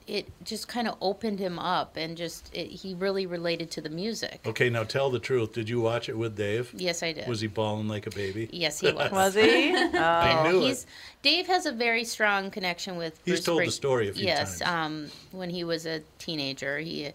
[0.07, 3.89] it just kind of opened him up, and just it, he really related to the
[3.89, 4.39] music.
[4.45, 5.53] Okay, now tell the truth.
[5.53, 6.71] Did you watch it with Dave?
[6.75, 7.27] Yes, I did.
[7.27, 8.47] Was he bawling like a baby?
[8.51, 9.11] Yes, he was.
[9.11, 9.75] Was he?
[9.75, 10.51] I Oh.
[10.51, 10.89] knew He's it.
[11.23, 13.19] Dave has a very strong connection with.
[13.25, 14.71] He's Bruce told the story a few yes, times.
[14.71, 17.11] um, when he was a teenager, he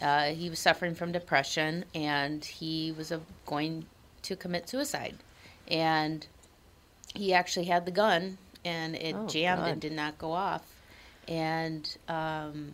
[0.00, 3.84] uh, he was suffering from depression, and he was uh, going
[4.22, 5.16] to commit suicide,
[5.66, 6.26] and
[7.16, 9.70] he actually had the gun, and it Oh, jammed God.
[9.72, 10.62] and did not go off,
[11.28, 12.72] and um,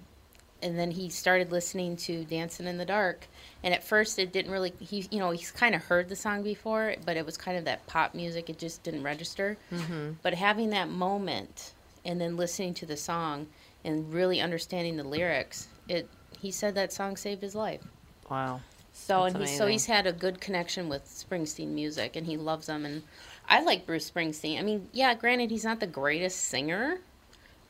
[0.62, 3.27] and then he started listening to Dancing in the Dark.
[3.62, 4.73] And at first, it didn't really.
[4.81, 7.67] He, you know, he's kind of heard the song before, but it was kind of
[7.67, 8.49] that pop music.
[8.49, 9.59] It just didn't register.
[9.71, 10.17] Mhm.
[10.23, 11.73] But having that moment,
[12.05, 13.49] and then listening to the song,
[13.85, 16.09] and really understanding the lyrics, it.
[16.40, 17.83] He said that song saved his life.
[18.31, 18.61] Wow.
[18.93, 22.37] So That's and he, so he's had a good connection with Springsteen music, and he
[22.37, 22.85] loves them.
[22.85, 23.03] And
[23.49, 24.59] I like Bruce Springsteen.
[24.59, 27.01] I mean, yeah, granted, he's not the greatest singer,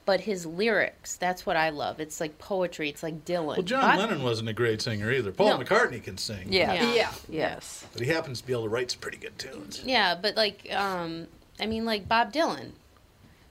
[0.06, 2.00] but his lyrics—that's what I love.
[2.00, 2.88] It's like poetry.
[2.88, 3.46] It's like Dylan.
[3.56, 5.32] Well, John Bob- Lennon wasn't a great singer either.
[5.32, 5.64] Paul No.
[5.64, 6.52] McCartney can sing.
[6.52, 6.72] Yeah.
[6.94, 7.12] Yeah.
[7.28, 7.86] Yes.
[7.92, 9.82] But he happens to be able to write some pretty good tunes.
[9.84, 11.26] Yeah, but like, um,
[11.60, 12.72] I mean, like Bob Dylan.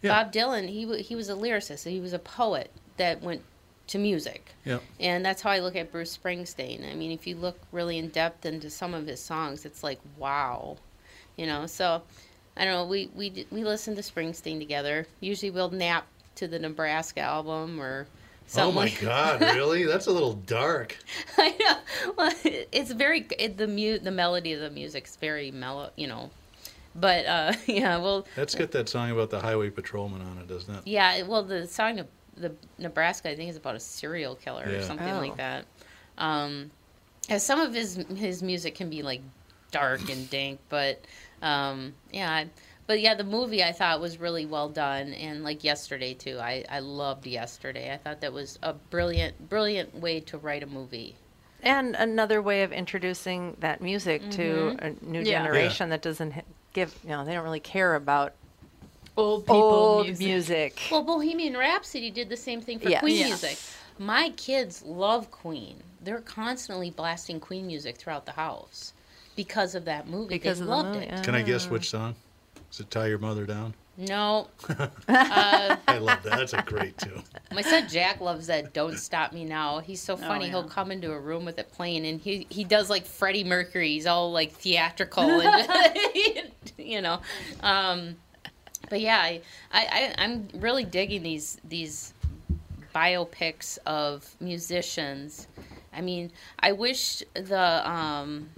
[0.02, 0.24] Yeah.
[0.24, 1.88] Bob Dylan, he he was a lyricist.
[1.90, 3.42] He was a poet that went
[3.88, 4.52] to music.
[4.66, 4.80] Yeah.
[5.00, 6.90] And that's how I look at Bruce Springsteen.
[6.90, 10.00] I mean, if you look really in depth into some of his songs, it's like
[10.18, 10.78] wow,
[11.36, 11.66] you know.
[11.68, 12.02] So
[12.56, 12.86] I don't know.
[12.86, 15.08] We we we listen to Springsteen together.
[15.22, 18.08] Usually we'll nap to the Nebraska album or
[18.48, 18.70] something.
[18.72, 19.84] Oh my God, really?
[19.86, 20.98] That's a little dark.
[21.38, 22.14] I know.
[22.18, 26.30] Well, it's very it, the mu- the melody of the music's very mellow, you know.
[26.96, 30.74] But uh, yeah, well, That's got that song about the highway patrolman on it, doesn't
[30.76, 30.82] it?
[30.86, 34.82] yeah, well, the song of the Nebraska, I think, is about a serial killer or
[34.82, 35.20] something Oh.
[35.20, 35.66] like that.
[36.18, 36.72] Um,
[37.30, 39.22] and some of his his music can be like
[39.72, 41.00] dark and dank, but
[41.42, 42.48] um, yeah, I,
[42.88, 46.66] but yeah, the movie I thought was really well done, and like yesterday too, I
[46.70, 47.94] I loved yesterday.
[47.94, 51.16] I thought that was a brilliant brilliant way to write a movie.
[51.62, 54.42] And another way of introducing that music to
[54.78, 54.86] mm-hmm.
[54.86, 55.40] a new Yeah.
[55.42, 56.34] generation that doesn't
[56.74, 58.34] give, you know, they don't really care about
[59.16, 60.26] Old people old music.
[60.28, 60.82] music.
[60.92, 63.00] Well, Bohemian Rhapsody did the same thing for Yes.
[63.00, 63.28] Queen Yes.
[63.30, 63.60] music.
[63.98, 65.82] My kids love Queen.
[66.02, 68.92] They're constantly blasting Queen music throughout the house
[69.36, 70.30] because of that movie.
[70.36, 71.24] Because they of the loved movie, it.
[71.24, 72.16] Can I guess which song?
[72.74, 73.76] Is it Tie Your Mother Down?
[73.96, 74.48] No,
[75.08, 76.38] I love that.
[76.40, 77.22] That's a great tune.
[77.54, 80.46] my son Jack loves that "Don't Stop Me Now." He's so Oh, funny.
[80.46, 80.52] yeah.
[80.52, 83.90] He'll come into a room with it playing, and he he does like Freddie Mercury.
[83.90, 87.22] He's all like theatrical, and you know.
[87.62, 88.16] Um,
[88.90, 92.16] but yeah, I, I I- I'm really digging these these
[92.96, 95.48] biopics of musicians.
[95.96, 98.50] I mean, I wish the um,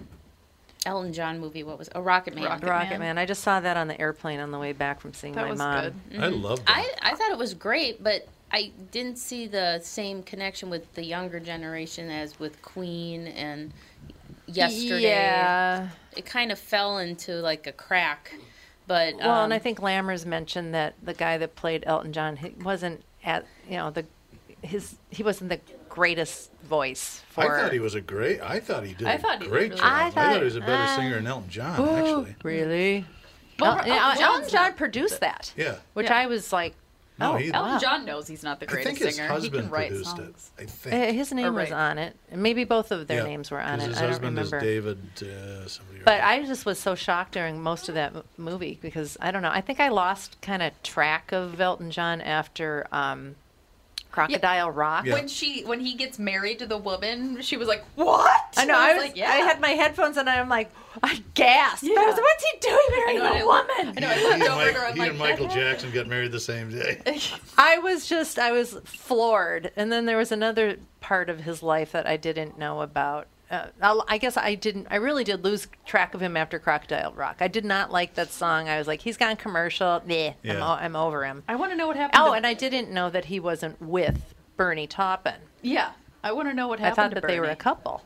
[0.86, 1.64] Elton John movie.
[1.64, 2.46] What was a Rocket Man?
[2.46, 3.00] Rocket Rocket Man.
[3.00, 3.18] Man.
[3.18, 5.50] I just saw that on the airplane on the way back from seeing That my
[5.52, 5.82] was mom.
[6.12, 6.20] good.
[6.20, 6.96] I love that.
[7.02, 11.04] I, I thought it was great, but I didn't see the same connection with the
[11.04, 13.74] younger generation as with Queen and
[14.48, 15.02] yesterday.
[15.02, 15.90] Yeah.
[16.16, 18.34] It kind of fell into like a crack.
[18.88, 22.38] But Well, and I um, think Lammers mentioned that the guy that played Elton John
[22.38, 24.06] he wasn't at you know the
[24.62, 27.42] his he wasn't the greatest voice for.
[27.58, 28.42] I thought he was a great.
[28.42, 29.84] I thought he did I a thought he did great really job.
[29.86, 29.94] well.
[29.94, 32.36] I I thought, thought- he was a better uh, singer than Elton John, actually.
[32.44, 33.06] really.
[33.60, 35.76] Well, El- Elton Elton John not produced that, Yeah.
[35.94, 36.18] which Yeah.
[36.18, 36.76] I was like,
[37.18, 37.80] No, oh, he- Elton wow.
[37.80, 39.28] John knows he's not the greatest I think his singer.
[39.30, 40.52] He husband can write produced songs.
[40.58, 40.62] it.
[40.62, 41.16] I Uh, think.
[41.16, 43.80] His name Or was on it, and maybe both of their Yeah, names were on
[43.80, 43.88] it.
[43.88, 44.58] His I don't husband remember.
[44.58, 44.98] is David.
[45.22, 46.00] Uh, somebody.
[46.04, 49.42] But I just was so shocked during most of that m- movie because I don't
[49.42, 49.50] know.
[49.52, 53.36] I think I lost kind of track of Elton John after um,
[54.16, 55.06] Crocodile Rock.
[55.06, 55.14] Yeah.
[55.14, 58.78] When she when he gets married to the woman, she was like, "What?" I know.
[58.78, 59.04] I was.
[59.04, 60.72] like, "Yeah." I had my headphones and I'm like,
[61.04, 61.84] I gasped.
[61.86, 62.22] I was, Yeah.
[62.24, 63.98] what's he doing marrying I know, woman?
[63.98, 64.08] I know.
[64.10, 64.86] I he looked over Mike- at her.
[64.86, 67.02] I'm he like, and Michael Jackson got married the same day.
[67.58, 69.72] I was just, I was floored.
[69.76, 73.28] And then there was another part of his life that I didn't know about.
[73.52, 77.38] Uh, I'll- guess I didn't, I really did lose track of him after Crocodile Rock.
[77.42, 78.68] I did not like that song.
[78.70, 80.02] I was like, he's gone commercial.
[80.06, 81.44] Nah, I'm, o- I'm over him.
[81.48, 82.22] I want to know what happened.
[82.24, 85.36] Oh, to- and I didn't know that he wasn't with Bernie Taupin.
[85.62, 85.92] yeah,
[86.24, 87.00] I want to know what happened.
[87.00, 87.14] I happened.
[87.16, 88.02] thought to that they were a couple.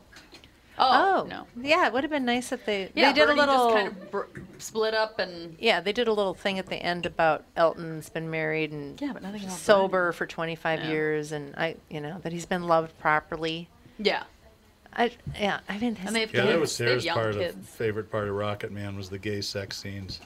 [0.82, 1.46] Oh, no.
[1.60, 3.64] Yeah, it would have been nice if they, Yeah, they did Bernie a little.
[3.66, 4.24] just kind of br-
[4.58, 8.30] split up and Yeah, they did a little thing at the end about Elton's been
[8.30, 10.88] married and Yeah, but nothing about sober for 25 Yeah.
[10.88, 13.68] years, and I, you know, that he's been loved properly.
[13.98, 14.22] yeah.
[14.92, 16.60] I, yeah, I mean, And they have Yeah, that kids.
[16.60, 20.20] was Sarah's young part of favorite part of Rocket Man was the gay sex scenes.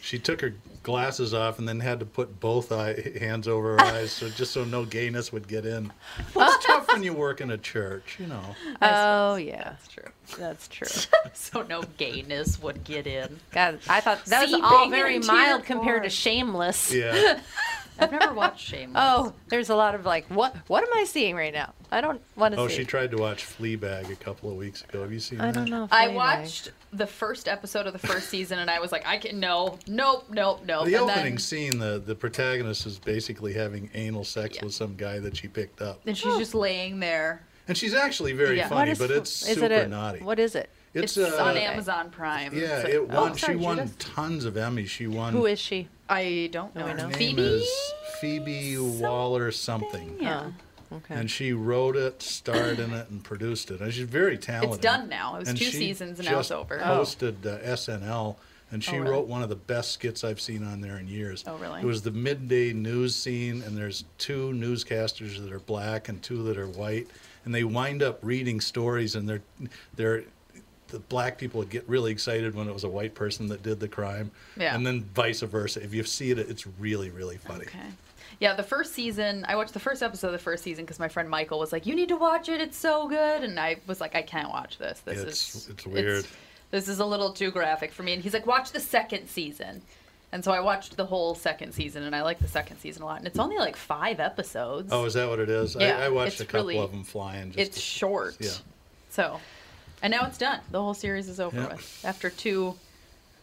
[0.00, 3.80] She took her glasses off and then had to put both eye, hands over her
[3.80, 5.92] eyes, so just so no gayness would get in.
[6.32, 8.42] What's tough when you work in a church, you know.
[8.80, 10.08] Oh yeah, That's true.
[10.38, 10.88] that's true.
[11.34, 13.38] So no gayness would get in.
[13.52, 16.10] God, I thought that was all very mild your compared to.
[16.10, 16.92] Shameless.
[16.92, 17.40] Yeah.
[17.98, 18.92] I've never watched Shameless.
[18.96, 20.56] Oh, there's a lot of like, what?
[20.68, 21.74] What am I seeing right now?
[21.90, 22.62] I don't want to see.
[22.62, 22.76] Oh, see.
[22.76, 25.02] she tried to watch Fleabag a couple of weeks ago.
[25.02, 25.54] Have you seen I that?
[25.54, 25.88] don't know.
[25.90, 26.14] I Fleabag.
[26.14, 29.78] watched the first episode of the first season and I was like, I can no,
[29.86, 30.86] nope, nope, nope.
[30.86, 34.64] The and opening then, scene, the, the protagonist is basically having anal sex Yeah.
[34.64, 36.02] with some guy that she picked up.
[36.04, 37.42] then she's just laying there.
[37.68, 38.68] And she's actually very Yeah.
[38.68, 40.20] Funny, is but it's is super it a, naughty.
[40.22, 40.68] What is it?
[40.94, 42.54] It's, It's, uh, on Amazon Prime.
[42.54, 43.98] Yeah, It's like- it oh, sorry, she won Judith.
[43.98, 44.88] tons of Emmys.
[44.88, 45.32] She won.
[45.32, 45.88] Who is she?
[46.08, 46.86] I don't know.
[46.86, 47.40] Her name Phoebe.
[47.42, 47.70] is
[48.20, 50.18] Phoebe Waller something.
[50.20, 50.50] Yeah.
[50.92, 51.14] Okay.
[51.14, 53.80] And she wrote it, starred in it, and produced it.
[53.80, 54.74] And she's very talented.
[54.74, 55.36] It's done now.
[55.36, 56.78] It was And two seasons and now it's just over.
[56.78, 58.36] Hosted uh, SNL,
[58.70, 59.10] and she Oh, really?
[59.10, 61.44] wrote one of the best skits I've seen on there in years.
[61.46, 61.80] Oh, really?
[61.80, 66.42] It was the midday news scene, and there's two newscasters that are black and two
[66.42, 67.08] that are white,
[67.46, 69.42] and they wind up reading stories, and they're
[69.96, 70.24] they're
[70.92, 73.80] the black people would get really excited when it was a white person that did
[73.80, 74.74] the crime, Yeah.
[74.76, 75.82] and then vice versa.
[75.82, 77.64] If you see it, it's really really funny.
[77.64, 77.78] Okay.
[78.38, 81.08] Yeah, the first season, I watched the first episode of the first season because my
[81.08, 82.60] friend Michael was like, "You need to watch it.
[82.60, 85.00] It's so good." And I was like, "I can't watch this.
[85.00, 86.26] This It's- is it's weird.
[86.70, 89.82] this is a little too graphic for me." And he's like, "Watch the second season."
[90.32, 93.06] And so I watched the whole second season, and I like the second season a
[93.06, 93.18] lot.
[93.18, 94.88] And it's only like five episodes.
[94.90, 95.76] Oh, is that what it is?
[95.78, 97.48] Yeah, I, I watched a couple really- of them flying.
[97.52, 98.36] Just it's to- short.
[98.40, 98.50] Yeah.
[99.10, 99.40] So,
[100.02, 100.60] and now it's done.
[100.70, 101.68] The whole series is over Yeah.
[101.68, 102.76] with after two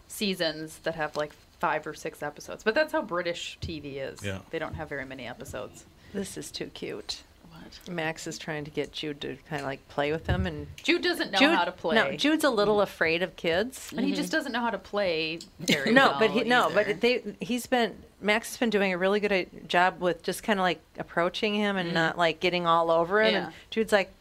[0.07, 2.64] seasons that have like five or six episodes.
[2.64, 4.24] But that's how British TV is.
[4.24, 4.39] Yeah.
[4.49, 5.86] They don't have very many episodes.
[6.14, 7.22] This is too cute.
[7.49, 7.93] What?
[7.93, 11.03] Max is trying to get Jude to kind of like play with him, and Jude
[11.03, 11.95] doesn't know Jude, how to play.
[11.95, 12.84] No, Jude's a little mm-hmm.
[12.84, 13.91] afraid of kids.
[13.95, 14.38] and he just mm-hmm.
[14.38, 17.95] doesn't know how to play very no, well but he, no, but they he's been
[18.22, 21.55] Max has been doing a really good uh, job with just kind of like approaching
[21.55, 21.95] him and mm-hmm.
[21.95, 23.34] not like getting all over him.
[23.34, 23.45] Yeah.
[23.45, 24.18] And Jude's like, well,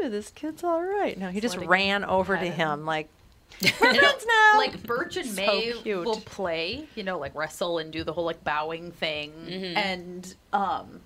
[0.00, 1.18] maybe this kid's all right.
[1.18, 2.52] No, he just letting ran over to him.
[2.80, 3.08] him like,
[3.62, 4.52] we're friends now.
[4.58, 6.04] like Birch and So May cute.
[6.04, 9.32] will play, you know, like wrestle and do the whole like bowing thing,
[9.76, 11.00] and um,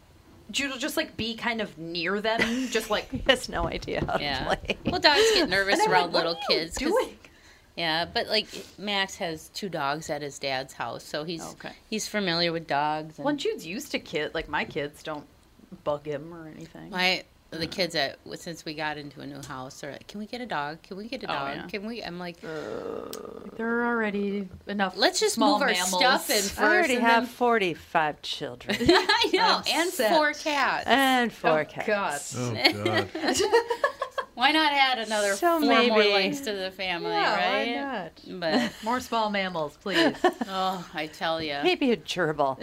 [0.50, 4.04] Jude will just like be kind of near them, just like he has no idea
[4.04, 4.38] how Yeah.
[4.38, 4.78] to play.
[4.86, 6.78] Well, dogs get nervous around like, little are you kids.
[6.78, 7.16] 'cause- doing?
[7.76, 8.46] Yeah, but like
[8.78, 11.72] Max has two dogs at his dad's house, so he's Okay.
[11.88, 13.16] he's familiar with dogs.
[13.18, 15.24] And Well, Jude's used to kid like my kids don't
[15.84, 16.90] bug him or anything.
[16.90, 20.26] my the kids at since we got into a new house are like, can we
[20.26, 20.82] get a dog?
[20.82, 21.56] Can we get a Oh, dog?
[21.56, 21.66] yeah.
[21.66, 22.02] Can we?
[22.02, 24.96] I'm like, there are already enough.
[24.96, 25.90] let's just small move our mammals.
[26.00, 26.60] stuff in first.
[26.60, 30.12] I already and have then- 45 children I know, I'm and set.
[30.16, 30.84] four cats.
[30.86, 32.36] and four Oh, cats.
[32.38, 32.54] Oh
[33.14, 33.36] God.
[34.34, 37.66] Why not add another So four more maybe- legs to the family, Yeah, right?
[37.76, 38.40] why not?
[38.40, 40.14] But More small mammals, please.
[40.48, 41.58] oh, I tell you.
[41.62, 42.56] Maybe a gerbil.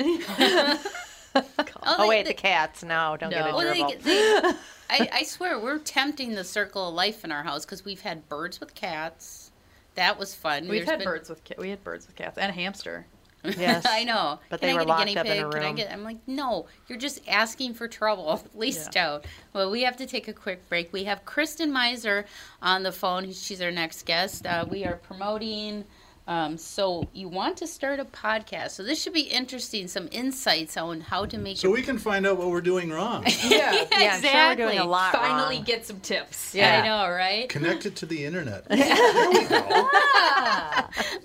[1.59, 2.83] Oh, oh they- wait, they- the cats.
[2.83, 3.57] No, don't get a No.
[3.57, 4.41] Well, they, they,
[4.89, 8.27] I, I swear, we're tempting the circle of life in our house because we've had
[8.29, 9.51] birds with cats.
[9.95, 10.63] That was fun.
[10.67, 13.05] We've There's had been- birds with ca- we had birds with cats and a hamster.
[13.57, 13.85] Yes.
[13.87, 14.39] I know.
[14.49, 15.45] But Can they I were get locked a guinea up in pig?
[15.45, 15.91] a Can I get?
[15.93, 16.65] I'm like, no.
[16.89, 18.43] You're just asking for trouble.
[18.55, 19.25] Least out.
[19.53, 20.91] Well, we have to take a quick break.
[20.91, 22.25] We have Kristen Meiser
[22.61, 23.31] on the phone.
[23.31, 24.45] She's our next guest.
[24.45, 25.85] Uh, we are promoting.
[26.27, 28.71] Um, so you want to start a podcast?
[28.71, 29.87] So this should be interesting.
[29.87, 31.55] Some insights on how to make.
[31.57, 33.23] So we can find out what we're doing wrong.
[33.47, 34.87] Yeah, Yeah, I'm sure we're doing a exactly.
[34.89, 35.63] lot Finally, wrong.
[35.63, 36.53] get some tips.
[36.53, 37.47] Yeah, I know, right?
[37.47, 38.65] Connect it to the internet.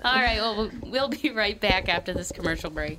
[0.04, 0.38] All right.
[0.40, 2.98] Well, we'll- we'll be right back after this commercial break.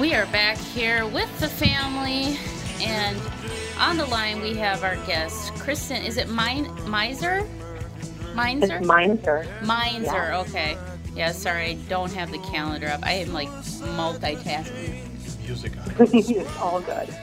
[0.00, 2.38] We are back here with the family,
[2.82, 3.20] and
[3.78, 6.02] on the line we have our guest, Kristen.
[6.02, 7.46] Is it Min- Miser?
[8.34, 8.78] Miser?
[8.78, 9.46] It's Meinzer.
[9.62, 10.38] Miser, Yeah.
[10.48, 10.78] okay.
[11.14, 13.00] Yeah, sorry, I don't have the calendar up.
[13.02, 15.06] I am like multitasking.
[15.46, 16.08] Music on.
[16.14, 17.14] it's all good.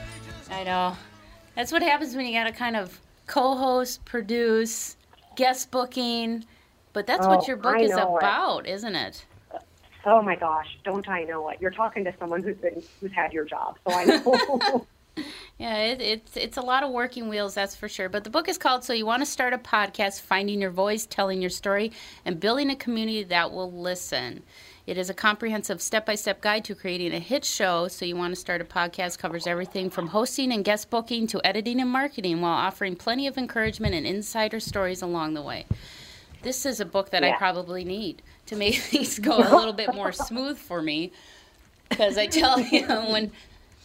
[0.50, 0.96] I know.
[1.56, 4.96] That's what happens when you got to kind of co-host, produce,
[5.34, 6.44] guest booking.
[6.92, 9.24] But that's Oh, what your book I is about, isn't it?
[10.10, 11.58] Oh my gosh, don't I know it?
[11.60, 14.86] You're talking to someone who's been who's had your job, so I know.
[15.58, 18.08] Yeah, it, it's it's a lot of working wheels, that's for sure.
[18.08, 21.04] But the book is called "So You Want to Start a Podcast: Finding Your Voice,
[21.04, 21.90] Telling Your Story,
[22.24, 24.44] and Building a Community That Will Listen."
[24.86, 27.88] It is a comprehensive step-by-step guide to creating a hit show.
[27.88, 31.44] So you want to start a podcast covers everything from hosting and guest booking to
[31.44, 35.66] editing and marketing, while offering plenty of encouragement and insider stories along the way.
[36.42, 39.94] This is a book that I probably need to make things go a little bit
[39.94, 41.12] more smooth for me.
[41.88, 43.32] Because I tell you, when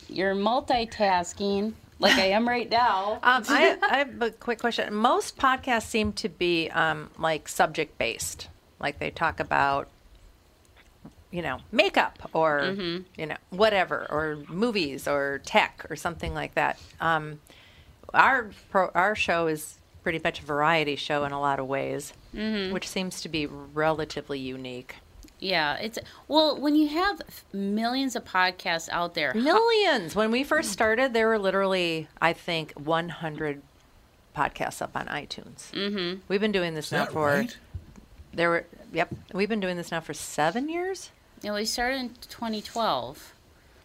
[0.10, 3.20] you're multitasking, like I am right now.
[3.24, 4.93] Um, I, I have a quick question.
[4.93, 8.49] Most podcasts seem to be um, like subject based,
[8.80, 9.88] like they talk about,
[11.32, 13.06] you know, makeup or Mhm.
[13.18, 16.78] you know whatever, or movies or tech or something like that.
[16.99, 17.39] Um,
[18.14, 22.14] our pro, our show is pretty much a variety show in a lot of ways,
[22.34, 22.72] Mhm.
[22.72, 24.96] which seems to be relatively unique.
[25.40, 27.22] Yeah, it's well when you have
[27.52, 29.34] millions of podcasts out there.
[29.34, 30.16] how- Millions.
[30.16, 33.62] When we first started, there were literally, I think, 100
[34.36, 35.70] podcasts up on iTunes.
[35.74, 36.22] Mhm.
[36.28, 37.28] We've been doing this Is now that for.
[37.28, 37.58] right?
[38.34, 38.66] There were.
[38.94, 39.14] Yep.
[39.34, 41.12] We've been doing this now for seven years.
[41.42, 43.33] Yeah, we started in 2012.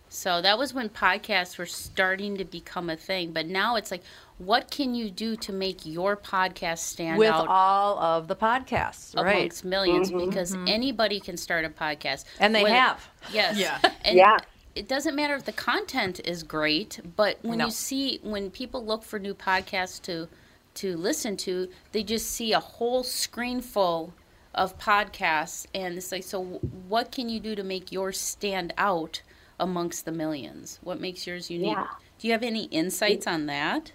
[0.09, 3.33] So that was when podcasts were starting to become a thing.
[3.33, 4.03] But now it's like,
[4.39, 8.37] what can you do to make your podcast stand with out With all of the
[8.37, 9.37] podcasts, right?
[9.37, 10.31] amongst 1000000s Mhm.
[10.31, 10.69] Because Mhm.
[10.69, 12.25] anybody can start a podcast.
[12.41, 13.09] And they Whether- have.
[13.33, 13.57] Yes.
[13.59, 13.79] Yeah.
[14.05, 14.37] And Yeah.
[14.75, 17.65] It doesn't matter if the content is great, but when No.
[17.67, 20.29] you see when people look for new podcasts to
[20.75, 24.13] to listen to, they just see a whole screen full
[24.55, 29.23] of podcasts, and it's like, so what can you do to make yours stand out
[29.59, 30.79] amongst the millions?
[30.83, 31.77] What makes yours unique?
[31.77, 31.87] Yeah.
[32.19, 33.93] Do you have any insights on that?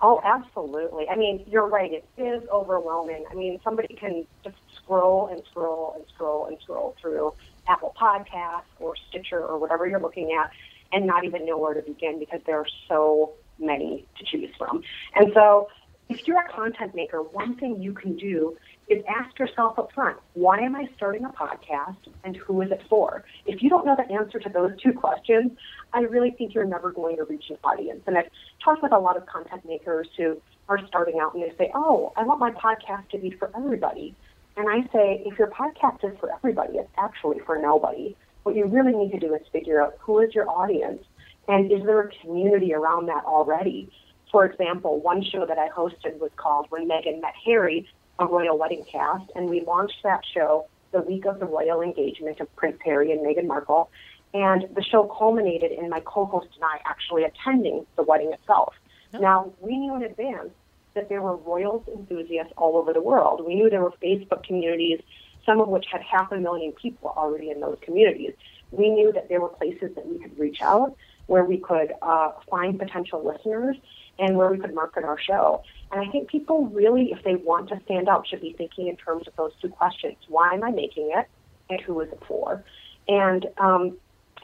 [0.00, 1.08] Oh, absolutely.
[1.08, 1.92] I mean, you're right.
[1.92, 3.24] It is overwhelming.
[3.30, 7.32] I mean, somebody can just scroll and scroll and scroll and scroll through
[7.68, 10.50] Apple Podcasts or Stitcher or whatever you're looking at
[10.92, 14.82] and not even know where to begin because there are so many to choose from.
[15.14, 15.68] And so,
[16.08, 18.56] if you're a content maker, one thing you can do
[18.88, 22.82] is ask yourself up front, why am I starting a podcast and who is it
[22.88, 23.24] for?
[23.46, 25.52] If you don't know the answer to those two questions,
[25.92, 28.02] I really think you're never going to reach an audience.
[28.06, 28.28] And I've
[28.62, 32.12] talked with a lot of content makers who are starting out and they say, oh,
[32.16, 34.14] I want my podcast to be for everybody.
[34.56, 38.16] And I say, if your podcast is for everybody, it's actually for nobody.
[38.44, 41.02] What you really need to do is figure out who is your audience
[41.48, 43.90] and is there a community around that already?
[44.30, 48.58] For example, one show that I hosted was called When Meghan Met Harry, a royal
[48.58, 52.78] wedding cast, and we launched that show the week of the royal engagement of Prince
[52.84, 53.90] Harry and Meghan Markle.
[54.32, 58.74] And the show culminated in my co host and I actually attending the wedding itself.
[59.12, 60.50] Now, we knew in advance
[60.94, 63.44] that there were royals enthusiasts all over the world.
[63.46, 65.00] We knew there were Facebook communities,
[65.46, 68.32] some of which had half a million people already in those communities.
[68.72, 70.96] We knew that there were places that we could reach out
[71.26, 73.76] where we could uh, find potential listeners
[74.18, 75.62] and where we could market our show.
[75.92, 78.96] And I think people really, if they want to stand out, should be thinking in
[78.96, 80.16] terms of those two questions.
[80.28, 81.26] Why am I making it?
[81.70, 82.64] And who is it for?
[83.08, 83.96] And um,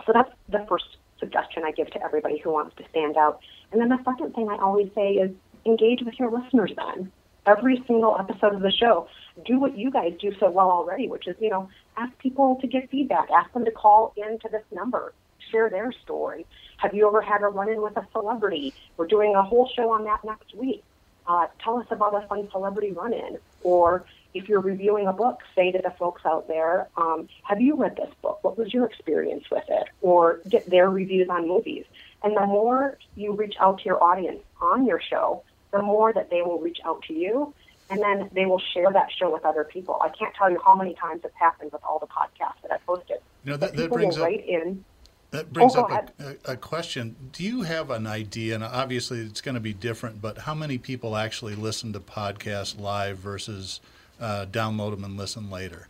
[0.06, 3.40] so that's the first suggestion I give to everybody who wants to stand out.
[3.72, 5.30] And then the second thing I always say is
[5.66, 7.12] engage with your listeners then.
[7.46, 9.08] Every single episode of the show,
[9.46, 12.66] do what you guys do so well already, which is, you know, ask people to
[12.66, 15.14] give feedback, ask them to call into this number,
[15.50, 16.46] share their story.
[16.80, 18.72] Have you ever had a run in with a celebrity?
[18.96, 20.82] We're doing a whole show on that next week.
[21.26, 23.38] Uh, tell us about a fun celebrity run in.
[23.62, 27.76] Or if you're reviewing a book, say to the folks out there, um, have you
[27.76, 28.42] read this book?
[28.42, 29.88] What was your experience with it?
[30.00, 31.84] Or get their reviews on movies.
[32.22, 36.30] And the more you reach out to your audience on your show, the more that
[36.30, 37.52] they will reach out to you,
[37.90, 39.98] and then they will share that show with other people.
[40.00, 42.86] I can't tell you how many times it's happened with all the podcasts that I've
[42.86, 43.18] posted.
[43.44, 44.84] You know, that, that brings up write in.
[45.30, 47.14] That brings Oh, up a, a, a question.
[47.32, 48.54] Do you have an idea?
[48.56, 50.20] And obviously, it's going to be different.
[50.20, 53.80] But how many people actually listen to podcasts live versus
[54.20, 55.86] uh, download them and listen later?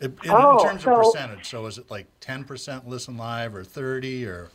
[0.00, 3.16] In, in- in Oh, terms so- of percentage, so is it like ten percent listen
[3.18, 4.48] live, or thirty, or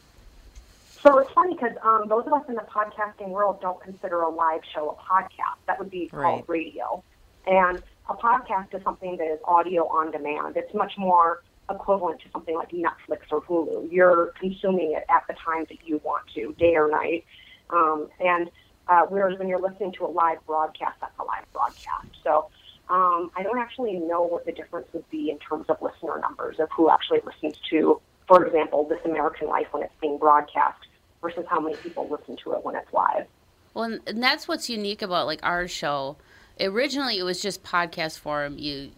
[1.02, 4.30] So it's funny because um, those of us in the podcasting world don't consider a
[4.30, 5.58] live show a podcast.
[5.68, 7.04] That would be called radio.
[7.48, 10.58] And a podcast is something that is audio on demand.
[10.58, 11.42] It's much more
[11.72, 13.92] equivalent to something like Netflix or Hulu.
[13.92, 17.26] You're consuming it at the time that you want to, day or night.
[17.70, 18.50] Um, and
[18.88, 22.08] uh, whereas when you're listening to a live broadcast, that's a live broadcast.
[22.24, 22.50] So
[22.90, 26.60] um, I don't actually know what the difference would be in terms of listener numbers
[26.60, 30.80] of who actually listens to, for example, This American Life when it's being broadcast
[31.22, 33.28] versus how many people listen to it when it's live.
[33.74, 36.18] Well, and- that's what's unique about like our show.
[36.60, 38.58] Originally, it was just podcast form.
[38.58, 38.92] You,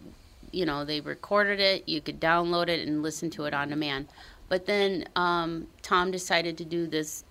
[0.54, 1.88] you know, they recorded it.
[1.88, 4.08] You could download it and listen to it on demand.
[4.48, 7.24] But then um, Tom decided to do this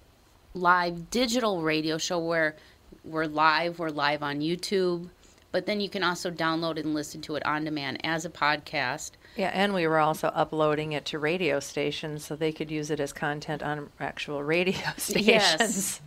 [0.54, 2.56] live digital radio show where
[3.04, 3.80] we're live.
[3.80, 5.10] We're live on YouTube.
[5.52, 9.12] But then you can also download and listen to it on demand as a podcast.
[9.36, 13.00] Yeah, and we were also uploading it to radio stations so they could use it
[13.00, 15.28] as content on actual radio stations.
[15.28, 16.02] Yes.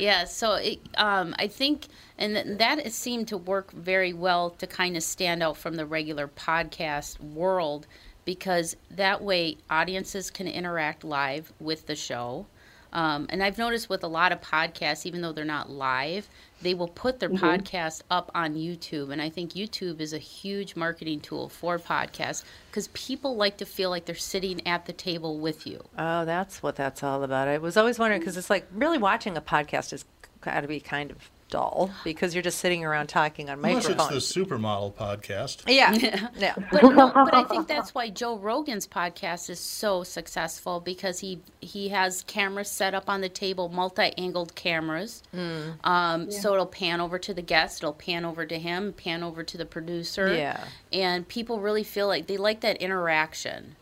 [0.00, 4.96] Yeah, so it, um, I think, and that seemed to work very well to kind
[4.96, 7.86] of stand out from the regular podcast world
[8.24, 12.46] because that way audiences can interact live with the show.
[12.94, 16.30] Um, and I've noticed with a lot of podcasts, even though they're not live,
[16.62, 17.38] they will put their Mhm.
[17.38, 19.10] podcast up on YouTube.
[19.10, 23.64] And I think YouTube is a huge marketing tool for podcasts because people like to
[23.64, 25.82] feel like they're sitting at the table with you.
[25.98, 27.48] Oh, that's what that's all about.
[27.48, 30.04] I was always wondering because it's like really watching a podcast is
[30.40, 34.16] got to be kind of dull because you're just sitting around talking on unless microphones.
[34.16, 35.64] it's the supermodel podcast?
[35.66, 35.92] Yeah,
[36.38, 36.54] yeah.
[36.70, 41.40] but no, but I think that's why Joe Rogan's podcast is so successful because he
[41.60, 45.22] he has cameras set up on the table, multi-angled cameras.
[45.34, 45.74] Mm.
[45.84, 46.38] Um, Yeah.
[46.38, 49.56] So it'll pan over to the guest, it'll pan over to him, pan over to
[49.58, 50.32] the producer.
[50.34, 50.64] Yeah.
[50.92, 53.76] and people really feel like they like that interaction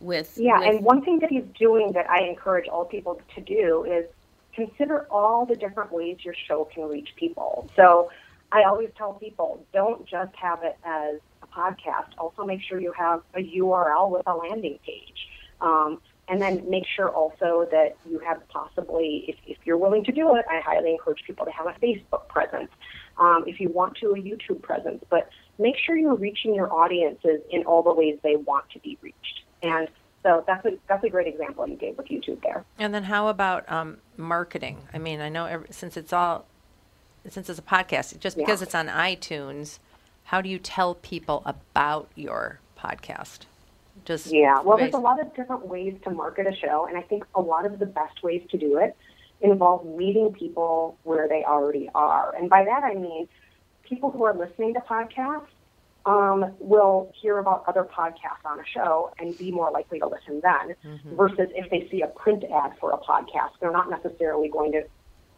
[0.00, 0.38] with.
[0.38, 3.84] Yeah, with- and one thing that he's doing that I encourage all people to do
[3.84, 4.06] is
[4.54, 7.68] consider all the different ways your show can reach people.
[7.76, 8.10] So
[8.52, 12.92] I always tell people don't just have it as a podcast, also make sure you
[12.92, 15.28] have a URL with a landing page.
[15.60, 20.12] Um, and then make sure also that you have possibly, if, if you're willing to
[20.12, 22.70] do it, I highly encourage people to have a Facebook presence.
[23.18, 25.04] Um, if you want to, a YouTube presence.
[25.10, 25.28] But
[25.58, 29.42] make sure you're reaching your audiences in all the ways they want to be reached.
[29.62, 29.88] And
[30.22, 32.64] so that's a that's a great example you gave with YouTube there.
[32.78, 34.78] And then how about um, marketing?
[34.92, 36.44] I mean, I know every, since it's all
[37.28, 38.64] since it's a podcast, just because Yeah.
[38.64, 39.78] it's on iTunes,
[40.24, 43.40] how do you tell people about your podcast?
[44.04, 47.02] Just Yeah, well, there's a lot of different ways to market a show, and I
[47.02, 48.96] think a lot of the best ways to do it
[49.42, 52.34] involve meeting people where they already are.
[52.36, 53.28] And by that I mean
[53.82, 55.46] people who are listening to podcasts
[56.06, 60.40] um, will hear about other podcasts on a show and be more likely to listen
[60.42, 61.16] then, Mm-hmm.
[61.16, 64.82] versus if they see a print ad for a podcast, they're not necessarily going to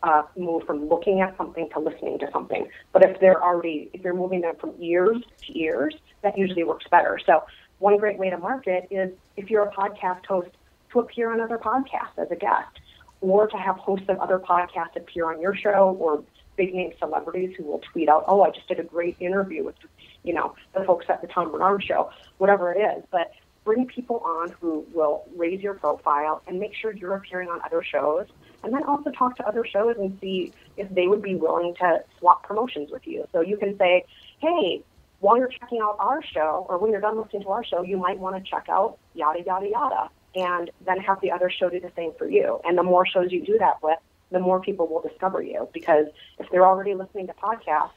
[0.03, 2.67] uh, move from looking at something to listening to something.
[2.93, 6.87] But if they're already, if you're moving them from ears to ears, that usually works
[6.91, 7.19] better.
[7.25, 7.45] So
[7.79, 10.51] one great way to market is if you're a podcast host
[10.93, 12.81] to appear on other podcasts as a guest,
[13.21, 16.25] or to have hosts of other podcasts appear on your show, or
[16.57, 19.77] big name celebrities who will tweet out, "Oh, I just did a great interview with,
[20.23, 23.05] you know, the folks at the Tom Barnard Show," whatever it is.
[23.11, 23.33] But
[23.65, 27.83] bring people on who will raise your profile and make sure you're appearing on other
[27.83, 28.27] shows,
[28.65, 32.05] and then also talk to other shows and see if they would be willing to
[32.19, 33.27] swap promotions with you.
[33.33, 34.05] So you can say,
[34.39, 34.83] "Hey."
[35.21, 37.97] While you're checking out our show, or when you're done listening to our show, you
[37.97, 41.79] might want to check out yada yada yada, and then have the other show do
[41.79, 42.61] the same for you.
[42.65, 44.01] And the more shows you do that with,
[44.33, 45.69] the more people will discover you.
[45.73, 46.07] Because
[46.41, 47.93] if they're already listening to podcasts,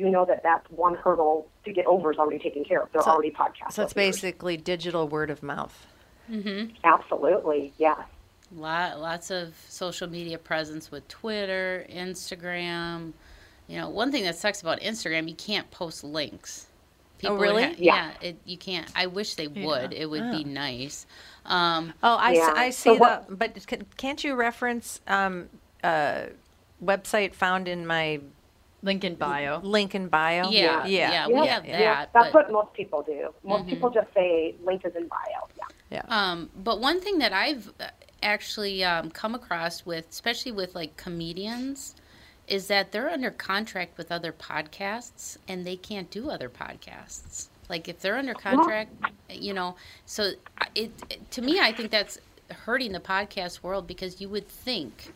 [0.00, 2.88] you know that that one hurdle to get over is already taken care of.
[2.92, 3.72] They're So- already podcast.
[3.72, 4.16] so it's listeners.
[4.16, 5.86] basically digital word of mouth.
[6.30, 6.74] Mm-hmm.
[6.84, 7.98] Absolutely, yes.
[8.54, 13.12] Lot, lots of social media presence with Twitter, Instagram.
[13.68, 16.66] You know, one thing that sucks about Instagram, you can't post links.
[17.24, 17.62] Oh, really?
[17.64, 17.94] ha- Yeah.
[18.22, 18.90] yeah, it, you can't.
[18.96, 19.66] I wish they Yeah.
[19.66, 19.92] would.
[19.92, 20.48] It would be Oh.
[20.48, 21.06] nice.
[21.44, 22.52] Um, Oh, I, s- Yeah.
[22.56, 23.38] I So see what- that.
[23.38, 25.48] But can, can't you reference um,
[25.84, 26.26] uh,
[26.82, 28.20] website found in my
[28.82, 29.60] link in bio?
[29.60, 30.48] Link in bio.
[30.50, 33.34] Yeah, yeah, yeah, we have Yeah, that, that's but- what most people do.
[33.44, 33.68] Most Mhm.
[33.70, 35.48] people just say link is in bio.
[35.56, 35.64] Yeah.
[35.90, 36.02] Yeah.
[36.08, 37.72] Um, but one thing that I've
[38.22, 41.94] actually um, come across with, especially with like comedians,
[42.46, 47.48] is that they're under contract with other podcasts and they can't do other podcasts.
[47.68, 48.90] Like if they're under contract,
[49.28, 49.76] you know,
[50.06, 50.32] so
[50.74, 52.18] it, it to me, I think that's
[52.64, 55.12] hurting the podcast world because you would think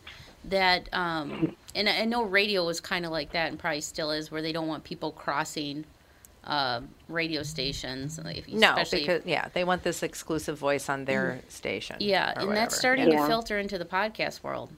[0.49, 4.31] that, um, and I know radio was kind of like that and probably still is,
[4.31, 5.85] where they don't want people crossing
[6.45, 8.19] uh, radio stations.
[8.23, 11.97] Like, No, because yeah, they want this exclusive voice on their station.
[11.99, 12.53] yeah, and whatever.
[12.53, 13.21] that's starting Yeah.
[13.21, 14.69] to filter into the podcast world,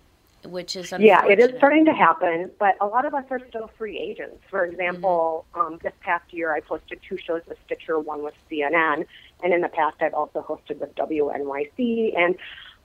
[0.46, 3.70] which is Yeah, it is starting to happen, but a lot of us are still
[3.78, 4.38] free agents.
[4.50, 9.06] For example, um, this past year I posted two shows with Stitcher, one with CNN,
[9.44, 12.18] and in the past I've also hosted with WNYC.
[12.18, 12.36] And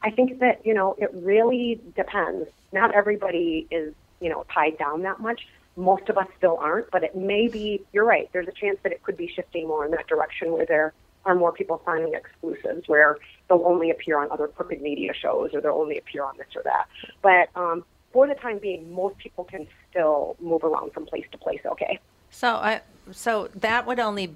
[0.03, 2.49] I think that, you know, it really depends.
[2.73, 5.47] Not everybody is, you know, tied down that much.
[5.77, 8.93] Most of us still aren't, but it may be, you're right, there's a chance that
[8.93, 10.93] it could be shifting more in that direction where there
[11.25, 13.17] are more people signing exclusives where
[13.49, 16.63] they'll only appear on other crooked media shows or they'll only appear on this or
[16.65, 16.89] that.
[17.23, 21.39] But um, for the time being, most people can still move around from place to
[21.39, 21.99] place okay.
[22.31, 22.81] So I
[23.11, 24.35] so that would only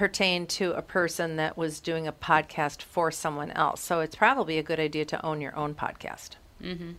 [0.00, 3.82] pertain to a person that was doing a podcast for someone else.
[3.82, 6.36] So it's probably a good idea to own your own podcast.
[6.62, 6.92] Mm-hmm.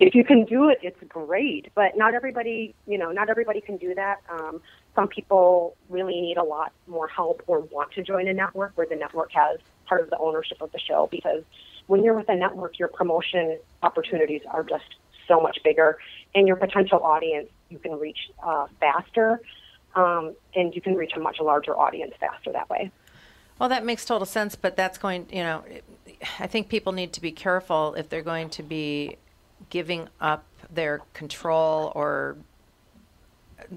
[0.00, 1.70] If you can do it, it's great.
[1.76, 4.22] But not everybody, you know, not everybody can do that.
[4.28, 4.60] Um,
[4.96, 8.86] some people really need a lot more help or want to join a network where
[8.88, 11.44] the network has part of the ownership of the show because
[11.86, 14.96] when you're with a network, your promotion opportunities are just
[15.28, 15.98] so much bigger,
[16.34, 19.40] and your potential audience you can reach uh, faster,
[19.94, 22.90] um, and you can reach a much larger audience faster that way.
[23.58, 25.64] Well, that makes total sense, but that's going, you know,
[26.38, 29.16] I think people need to be careful if they're going to be
[29.68, 32.36] giving up their control or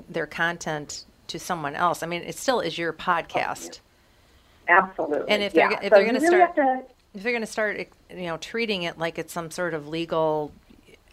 [0.09, 2.03] their content to someone else.
[2.03, 3.79] I mean, it still is your podcast.
[4.67, 5.29] Absolutely.
[5.29, 5.69] And if yeah.
[5.69, 6.83] they're if So they're going really start to-
[7.13, 7.77] if they're going to start
[8.09, 10.51] you know treating it like it's some sort of legal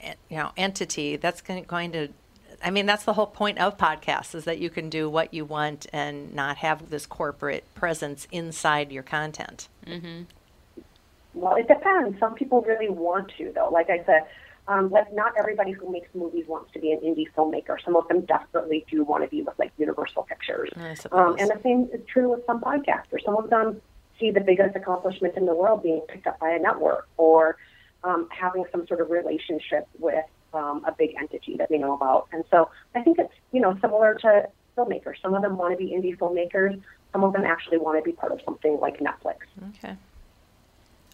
[0.03, 2.09] you know entity, that's going to
[2.63, 5.45] I mean, that's the whole point of podcasts is that you can do what you
[5.45, 9.69] want and not have this corporate presence inside your content.
[9.87, 10.23] Mm-hmm.
[11.35, 12.19] Well, it depends.
[12.19, 13.69] Some people really want to, though.
[13.71, 14.27] Like I said,
[14.69, 17.77] um, like not everybody who makes movies wants to be an indie filmmaker.
[17.85, 20.71] Some of them desperately do want to be with like Universal Pictures.
[21.13, 23.25] Um, and the same is true with some podcasters.
[23.25, 23.81] Some of them
[24.19, 27.57] see the biggest accomplishment in the world being picked up by a network or
[28.05, 30.25] um, having some sort of relationship with
[30.55, 32.29] um, a big entity that they know about.
[32.33, 35.21] And so I think it's you know similar to filmmakers.
[35.23, 36.81] Some of them want to be indie filmmakers.
[37.13, 39.39] Some of them actually want to be part of something like Netflix.
[39.77, 39.97] Okay.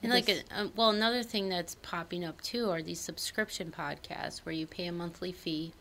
[0.03, 4.41] And like, a, um, well, another thing that's popping up too are these subscription podcasts
[4.45, 5.73] where you pay a monthly fee.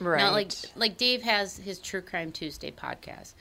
[0.00, 3.34] Now, like, like Dave has his True Crime Tuesday podcast.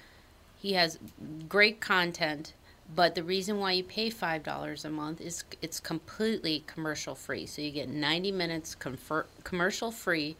[0.61, 0.99] He has
[1.47, 2.53] great content,
[2.95, 7.45] but the reason why you pay five dollars a month is it's completely commercial free.
[7.45, 10.37] So you get ninety minutes confer- commercial free.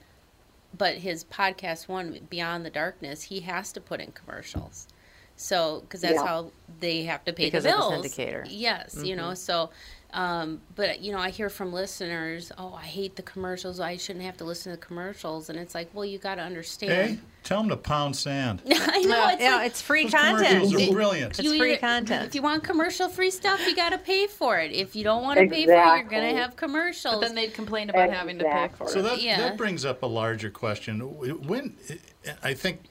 [0.78, 4.88] But his podcast one, Beyond the Darkness, he has to put in commercials.
[5.36, 6.26] So, because that's Yeah.
[6.28, 8.06] how they have to pay Because the of the bills.
[8.06, 8.46] syndicator.
[8.48, 9.30] Yes, you know.
[9.32, 9.38] Mhm.
[9.38, 9.72] So,
[10.12, 13.80] um, but you know, I hear from listeners, "Oh, I hate the commercials.
[13.80, 16.42] I shouldn't have to listen to the commercials." And it's like, well, you got to
[16.42, 16.92] understand.
[16.92, 18.62] Hey, tell them to pound sand.
[18.68, 20.48] I know it's yeah, like- it's free Those content.
[20.64, 21.30] commercials are brilliant.
[21.40, 22.26] It's You free either- content.
[22.26, 24.72] If you want commercial free stuff, you got to pay for it.
[24.72, 27.16] If you don't want to pay for it, you're going to have commercials.
[27.16, 28.90] But then they'd complain about having to pay for it.
[28.90, 29.38] So that, Yeah.
[29.38, 31.00] that brings up a larger question.
[31.48, 31.76] When
[32.42, 32.82] I think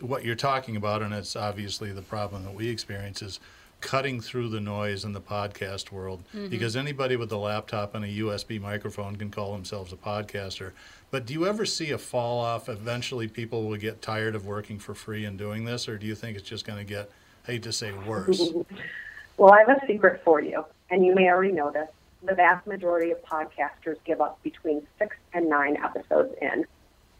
[0.00, 3.40] what you're talking about, and it's obviously the problem that we experience, is
[3.80, 6.22] cutting through the noise in the podcast world.
[6.34, 6.50] Mhm.
[6.50, 10.72] Because anybody with a laptop and a USB microphone can call themselves a podcaster.
[11.10, 12.68] But do you ever see a fall off?
[12.68, 16.14] Eventually, people will get tired of working for free and doing this, or do you
[16.14, 17.10] think it's just going to get,
[17.46, 18.52] I hate to say, worse?
[19.38, 21.88] Well, I have a secret for you, and you may already know this.
[22.24, 26.66] The vast majority of podcasters give up between six and nine episodes in.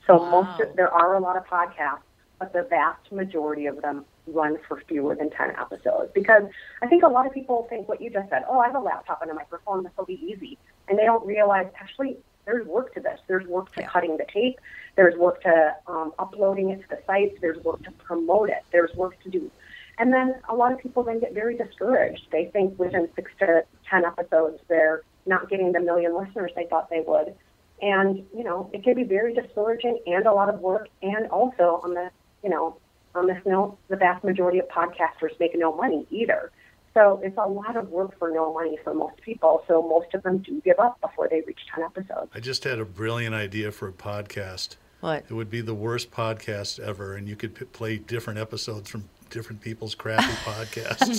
[0.04, 2.00] So most of, there are a lot of podcasts,
[2.40, 6.10] but the vast majority of them run for fewer than 10 episodes.
[6.14, 6.44] Because
[6.82, 8.80] I think a lot of people think what you just said, oh, I have a
[8.80, 10.58] laptop and a microphone, this will be easy.
[10.88, 13.20] And they don't realize, actually, there's work to this.
[13.26, 14.58] There's work to cutting the tape.
[14.96, 17.36] There's work to um, uploading it to the sites.
[17.40, 18.64] There's work to promote it.
[18.72, 19.50] There's work to do
[19.98, 22.28] and then a lot of people then get very discouraged.
[22.30, 26.88] They think within six to ten episodes they're not getting the million listeners they thought
[26.88, 27.34] they would.
[27.82, 31.80] And, you know, it can be very discouraging and a lot of work and also
[31.82, 32.10] on the
[32.42, 32.76] you know,
[33.18, 36.50] on this note, the vast majority of podcasters make no money either.
[36.94, 39.62] So it's a lot of work for no money for most people.
[39.68, 42.30] So most of them do give up before they reach ten episodes.
[42.34, 44.76] I just had a brilliant idea for a podcast.
[45.00, 45.24] What?
[45.28, 49.04] It would be the worst podcast ever, and you could p- play different episodes from
[49.30, 51.16] different people's crappy podcasts.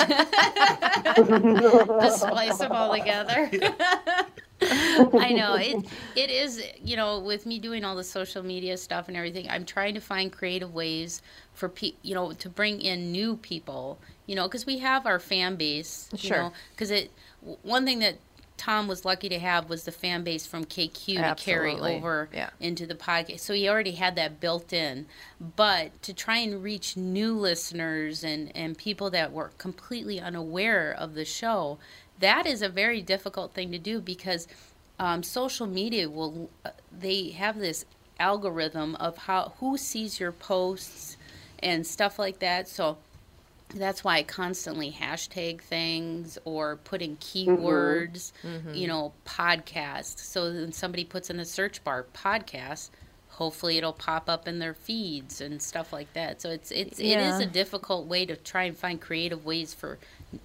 [2.01, 3.49] Just splice them all together.
[4.61, 5.85] I know it.
[6.15, 9.49] It is, you know, with me doing all the social media stuff and everything.
[9.49, 11.21] I'm trying to find creative ways
[11.59, 13.99] for pe- you know, to bring in new people.
[14.25, 16.09] You know, because we have our fan base.
[16.13, 16.51] You Sure.
[16.71, 17.11] Because it,
[17.63, 18.15] one thing that
[18.57, 21.05] Tom was lucky to have was the fan base from KQ
[21.37, 22.49] to carry over Yeah.
[22.59, 23.39] into the podcast.
[23.39, 25.05] So he already had that built in.
[25.39, 31.13] But to try and reach new listeners and, and people that were completely unaware of
[31.13, 31.77] the show,
[32.19, 34.47] that is a very difficult thing to do because
[34.99, 37.85] um, social media will, uh, they have this
[38.19, 41.08] algorithm of how who sees your posts
[41.61, 42.67] and stuff like that.
[42.67, 42.97] So
[43.75, 48.75] that's why I constantly hashtag things or put in keywords, Mhm.
[48.75, 50.19] you know, podcast.
[50.19, 52.89] So when somebody puts in the search bar podcast,
[53.29, 56.41] hopefully it'll pop up in their feeds and stuff like that.
[56.41, 59.97] So it's it's it is a difficult way to try and find creative ways for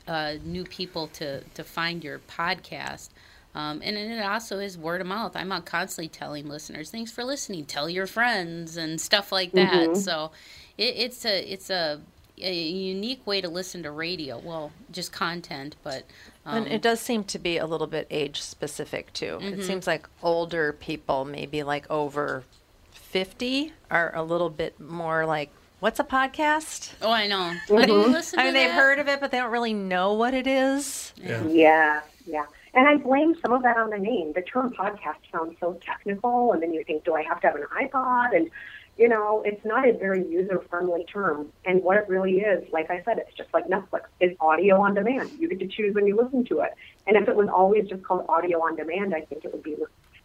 [0.06, 3.08] uh, new people to to find your podcast.
[3.54, 5.36] Um, and then it also is word of mouth.
[5.36, 7.64] I'm constantly telling listeners, "Thanks for listening.
[7.66, 9.96] Tell your friends and stuff like that." Mhm.
[9.96, 10.32] So
[10.78, 12.00] it, it's a it's a,
[12.40, 14.38] a unique way to listen to radio.
[14.38, 16.04] Well, just content, but
[16.46, 19.38] um, and it does seem to be a little bit age specific too.
[19.40, 19.58] Mhm.
[19.58, 22.44] It seems like older people, maybe like over
[22.92, 25.50] 50, are a little bit more like,
[25.80, 26.92] what's a podcast?
[27.00, 27.54] Oh, I know.
[27.68, 27.80] Mhm.
[27.80, 28.74] Have you listened I mean, they've that?
[28.76, 31.12] heard of it, but they don't really know what it is.
[31.16, 32.46] Yeah, yeah.
[32.76, 34.32] And I blame some of that on the name.
[34.32, 37.54] The term podcast sounds so technical, and then you think, do I have to have
[37.56, 38.34] an iPod?
[38.34, 38.50] And,
[38.96, 41.48] you know, it's not a very user friendly term.
[41.64, 44.94] And what it really is, like I said, it's just like Netflix, is audio on
[44.94, 45.30] demand.
[45.38, 46.74] You get to choose when you listen to it.
[47.06, 49.76] And if it was always just called audio on demand, I think it would be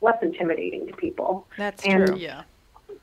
[0.01, 1.47] less intimidating to people.
[1.57, 2.17] That's And- true.
[2.17, 2.43] Yeah.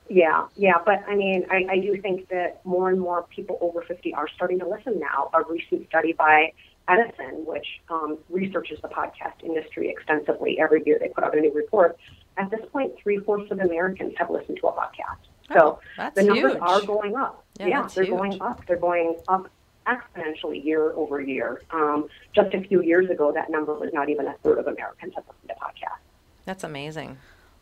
[0.08, 3.82] Yeah, yeah, but I mean, I, I do think that more and more people over
[3.82, 5.30] 50 are starting to listen now.
[5.34, 6.52] A recent study by
[6.88, 11.52] Edison, which um, researches the podcast industry extensively every year, they put out a new
[11.52, 11.98] report.
[12.36, 15.26] At this point, three fourths of Americans have listened to a podcast.
[15.52, 16.62] So Oh, the numbers huge.
[16.62, 17.44] are going up.
[17.58, 18.16] Yeah, that's they're huge.
[18.16, 18.64] going up.
[18.66, 19.48] They're going up
[19.86, 21.62] exponentially year over year.
[21.70, 25.14] Um, just a few years ago, that number was not even a third of Americans
[25.14, 25.98] have listened to podcasts.
[26.44, 27.18] That's amazing.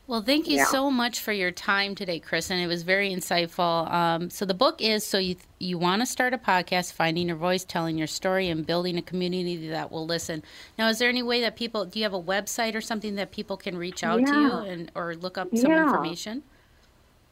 [0.07, 0.67] Well, thank you Yeah.
[0.67, 2.59] so much for your time today, Kristen.
[2.59, 3.91] It was very insightful.
[3.91, 7.37] Um, so the book is so you you want to start a podcast, finding your
[7.39, 10.43] voice, telling your story, and building a community that will listen.
[10.79, 13.31] Now, is there any way that people do you have a website or something that
[13.33, 15.85] people can reach out to you and or look up some Yeah.
[15.85, 16.43] information?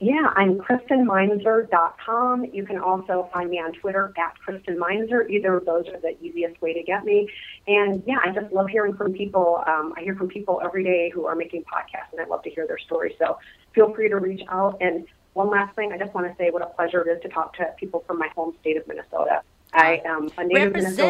[0.02, 2.46] Yeah, I'm KristenMeinzer.com.
[2.52, 5.28] You can also find me on Twitter at Kristen Meinzer.
[5.28, 7.30] Either of those are the easiest way to get me.
[7.68, 9.62] And yeah, I just love hearing from people.
[9.64, 12.50] Um, I hear from people every day who are making podcasts, and I love to
[12.50, 13.14] hear their stories.
[13.16, 13.38] So
[13.76, 14.76] feel free to reach out.
[14.80, 17.28] And one last thing, I just want to say what a pleasure it is to
[17.28, 19.42] talk to people from my home state of Minnesota.
[19.72, 21.00] I am a native Minnesotan.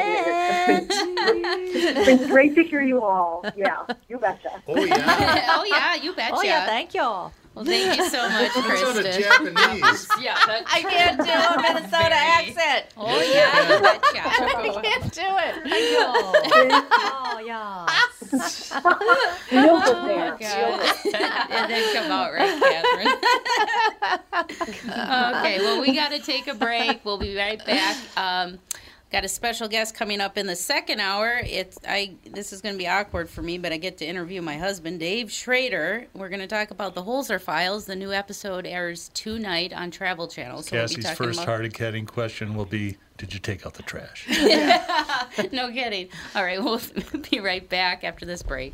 [0.69, 3.43] and it's been great to hear you all.
[3.57, 4.63] Yeah, you betcha.
[4.69, 5.47] Oh, yeah.
[5.49, 6.35] oh yeah, you betcha.
[6.37, 7.33] Oh, yeah, thank y'all.
[7.55, 9.23] Well, thank you so much, Minnesota Kristen.
[9.23, 10.09] Japanese.
[10.21, 12.87] yeah, that's I can't do a Minnesota Very- accent.
[12.97, 14.23] Oh yeah, you betcha.
[14.25, 15.55] I can't do it.
[17.15, 17.87] oh, yeah.
[19.51, 20.31] You'll get Oh, there.
[20.33, 20.81] my God.
[21.51, 23.19] it didn't come out right, Catherine.
[25.41, 27.05] okay, well, we got to take a break.
[27.05, 27.97] We'll be right back.
[28.17, 28.59] Um,
[29.13, 31.41] got a special guest coming up in the second hour.
[31.45, 32.15] It's I.
[32.31, 34.99] This is going to be awkward for me, but I get to interview my husband,
[35.01, 36.07] Dave Schrader.
[36.15, 37.85] We're going to talk about the Holzer Files.
[37.85, 40.63] The new episode airs tonight on Travel Channel.
[40.63, 43.83] So we'll be Cassie's first about- hard-hitting question will be, did you take out the
[43.83, 44.27] trash?
[45.53, 46.09] no kidding.
[46.35, 46.81] All right, we'll
[47.31, 48.73] be right back after this break.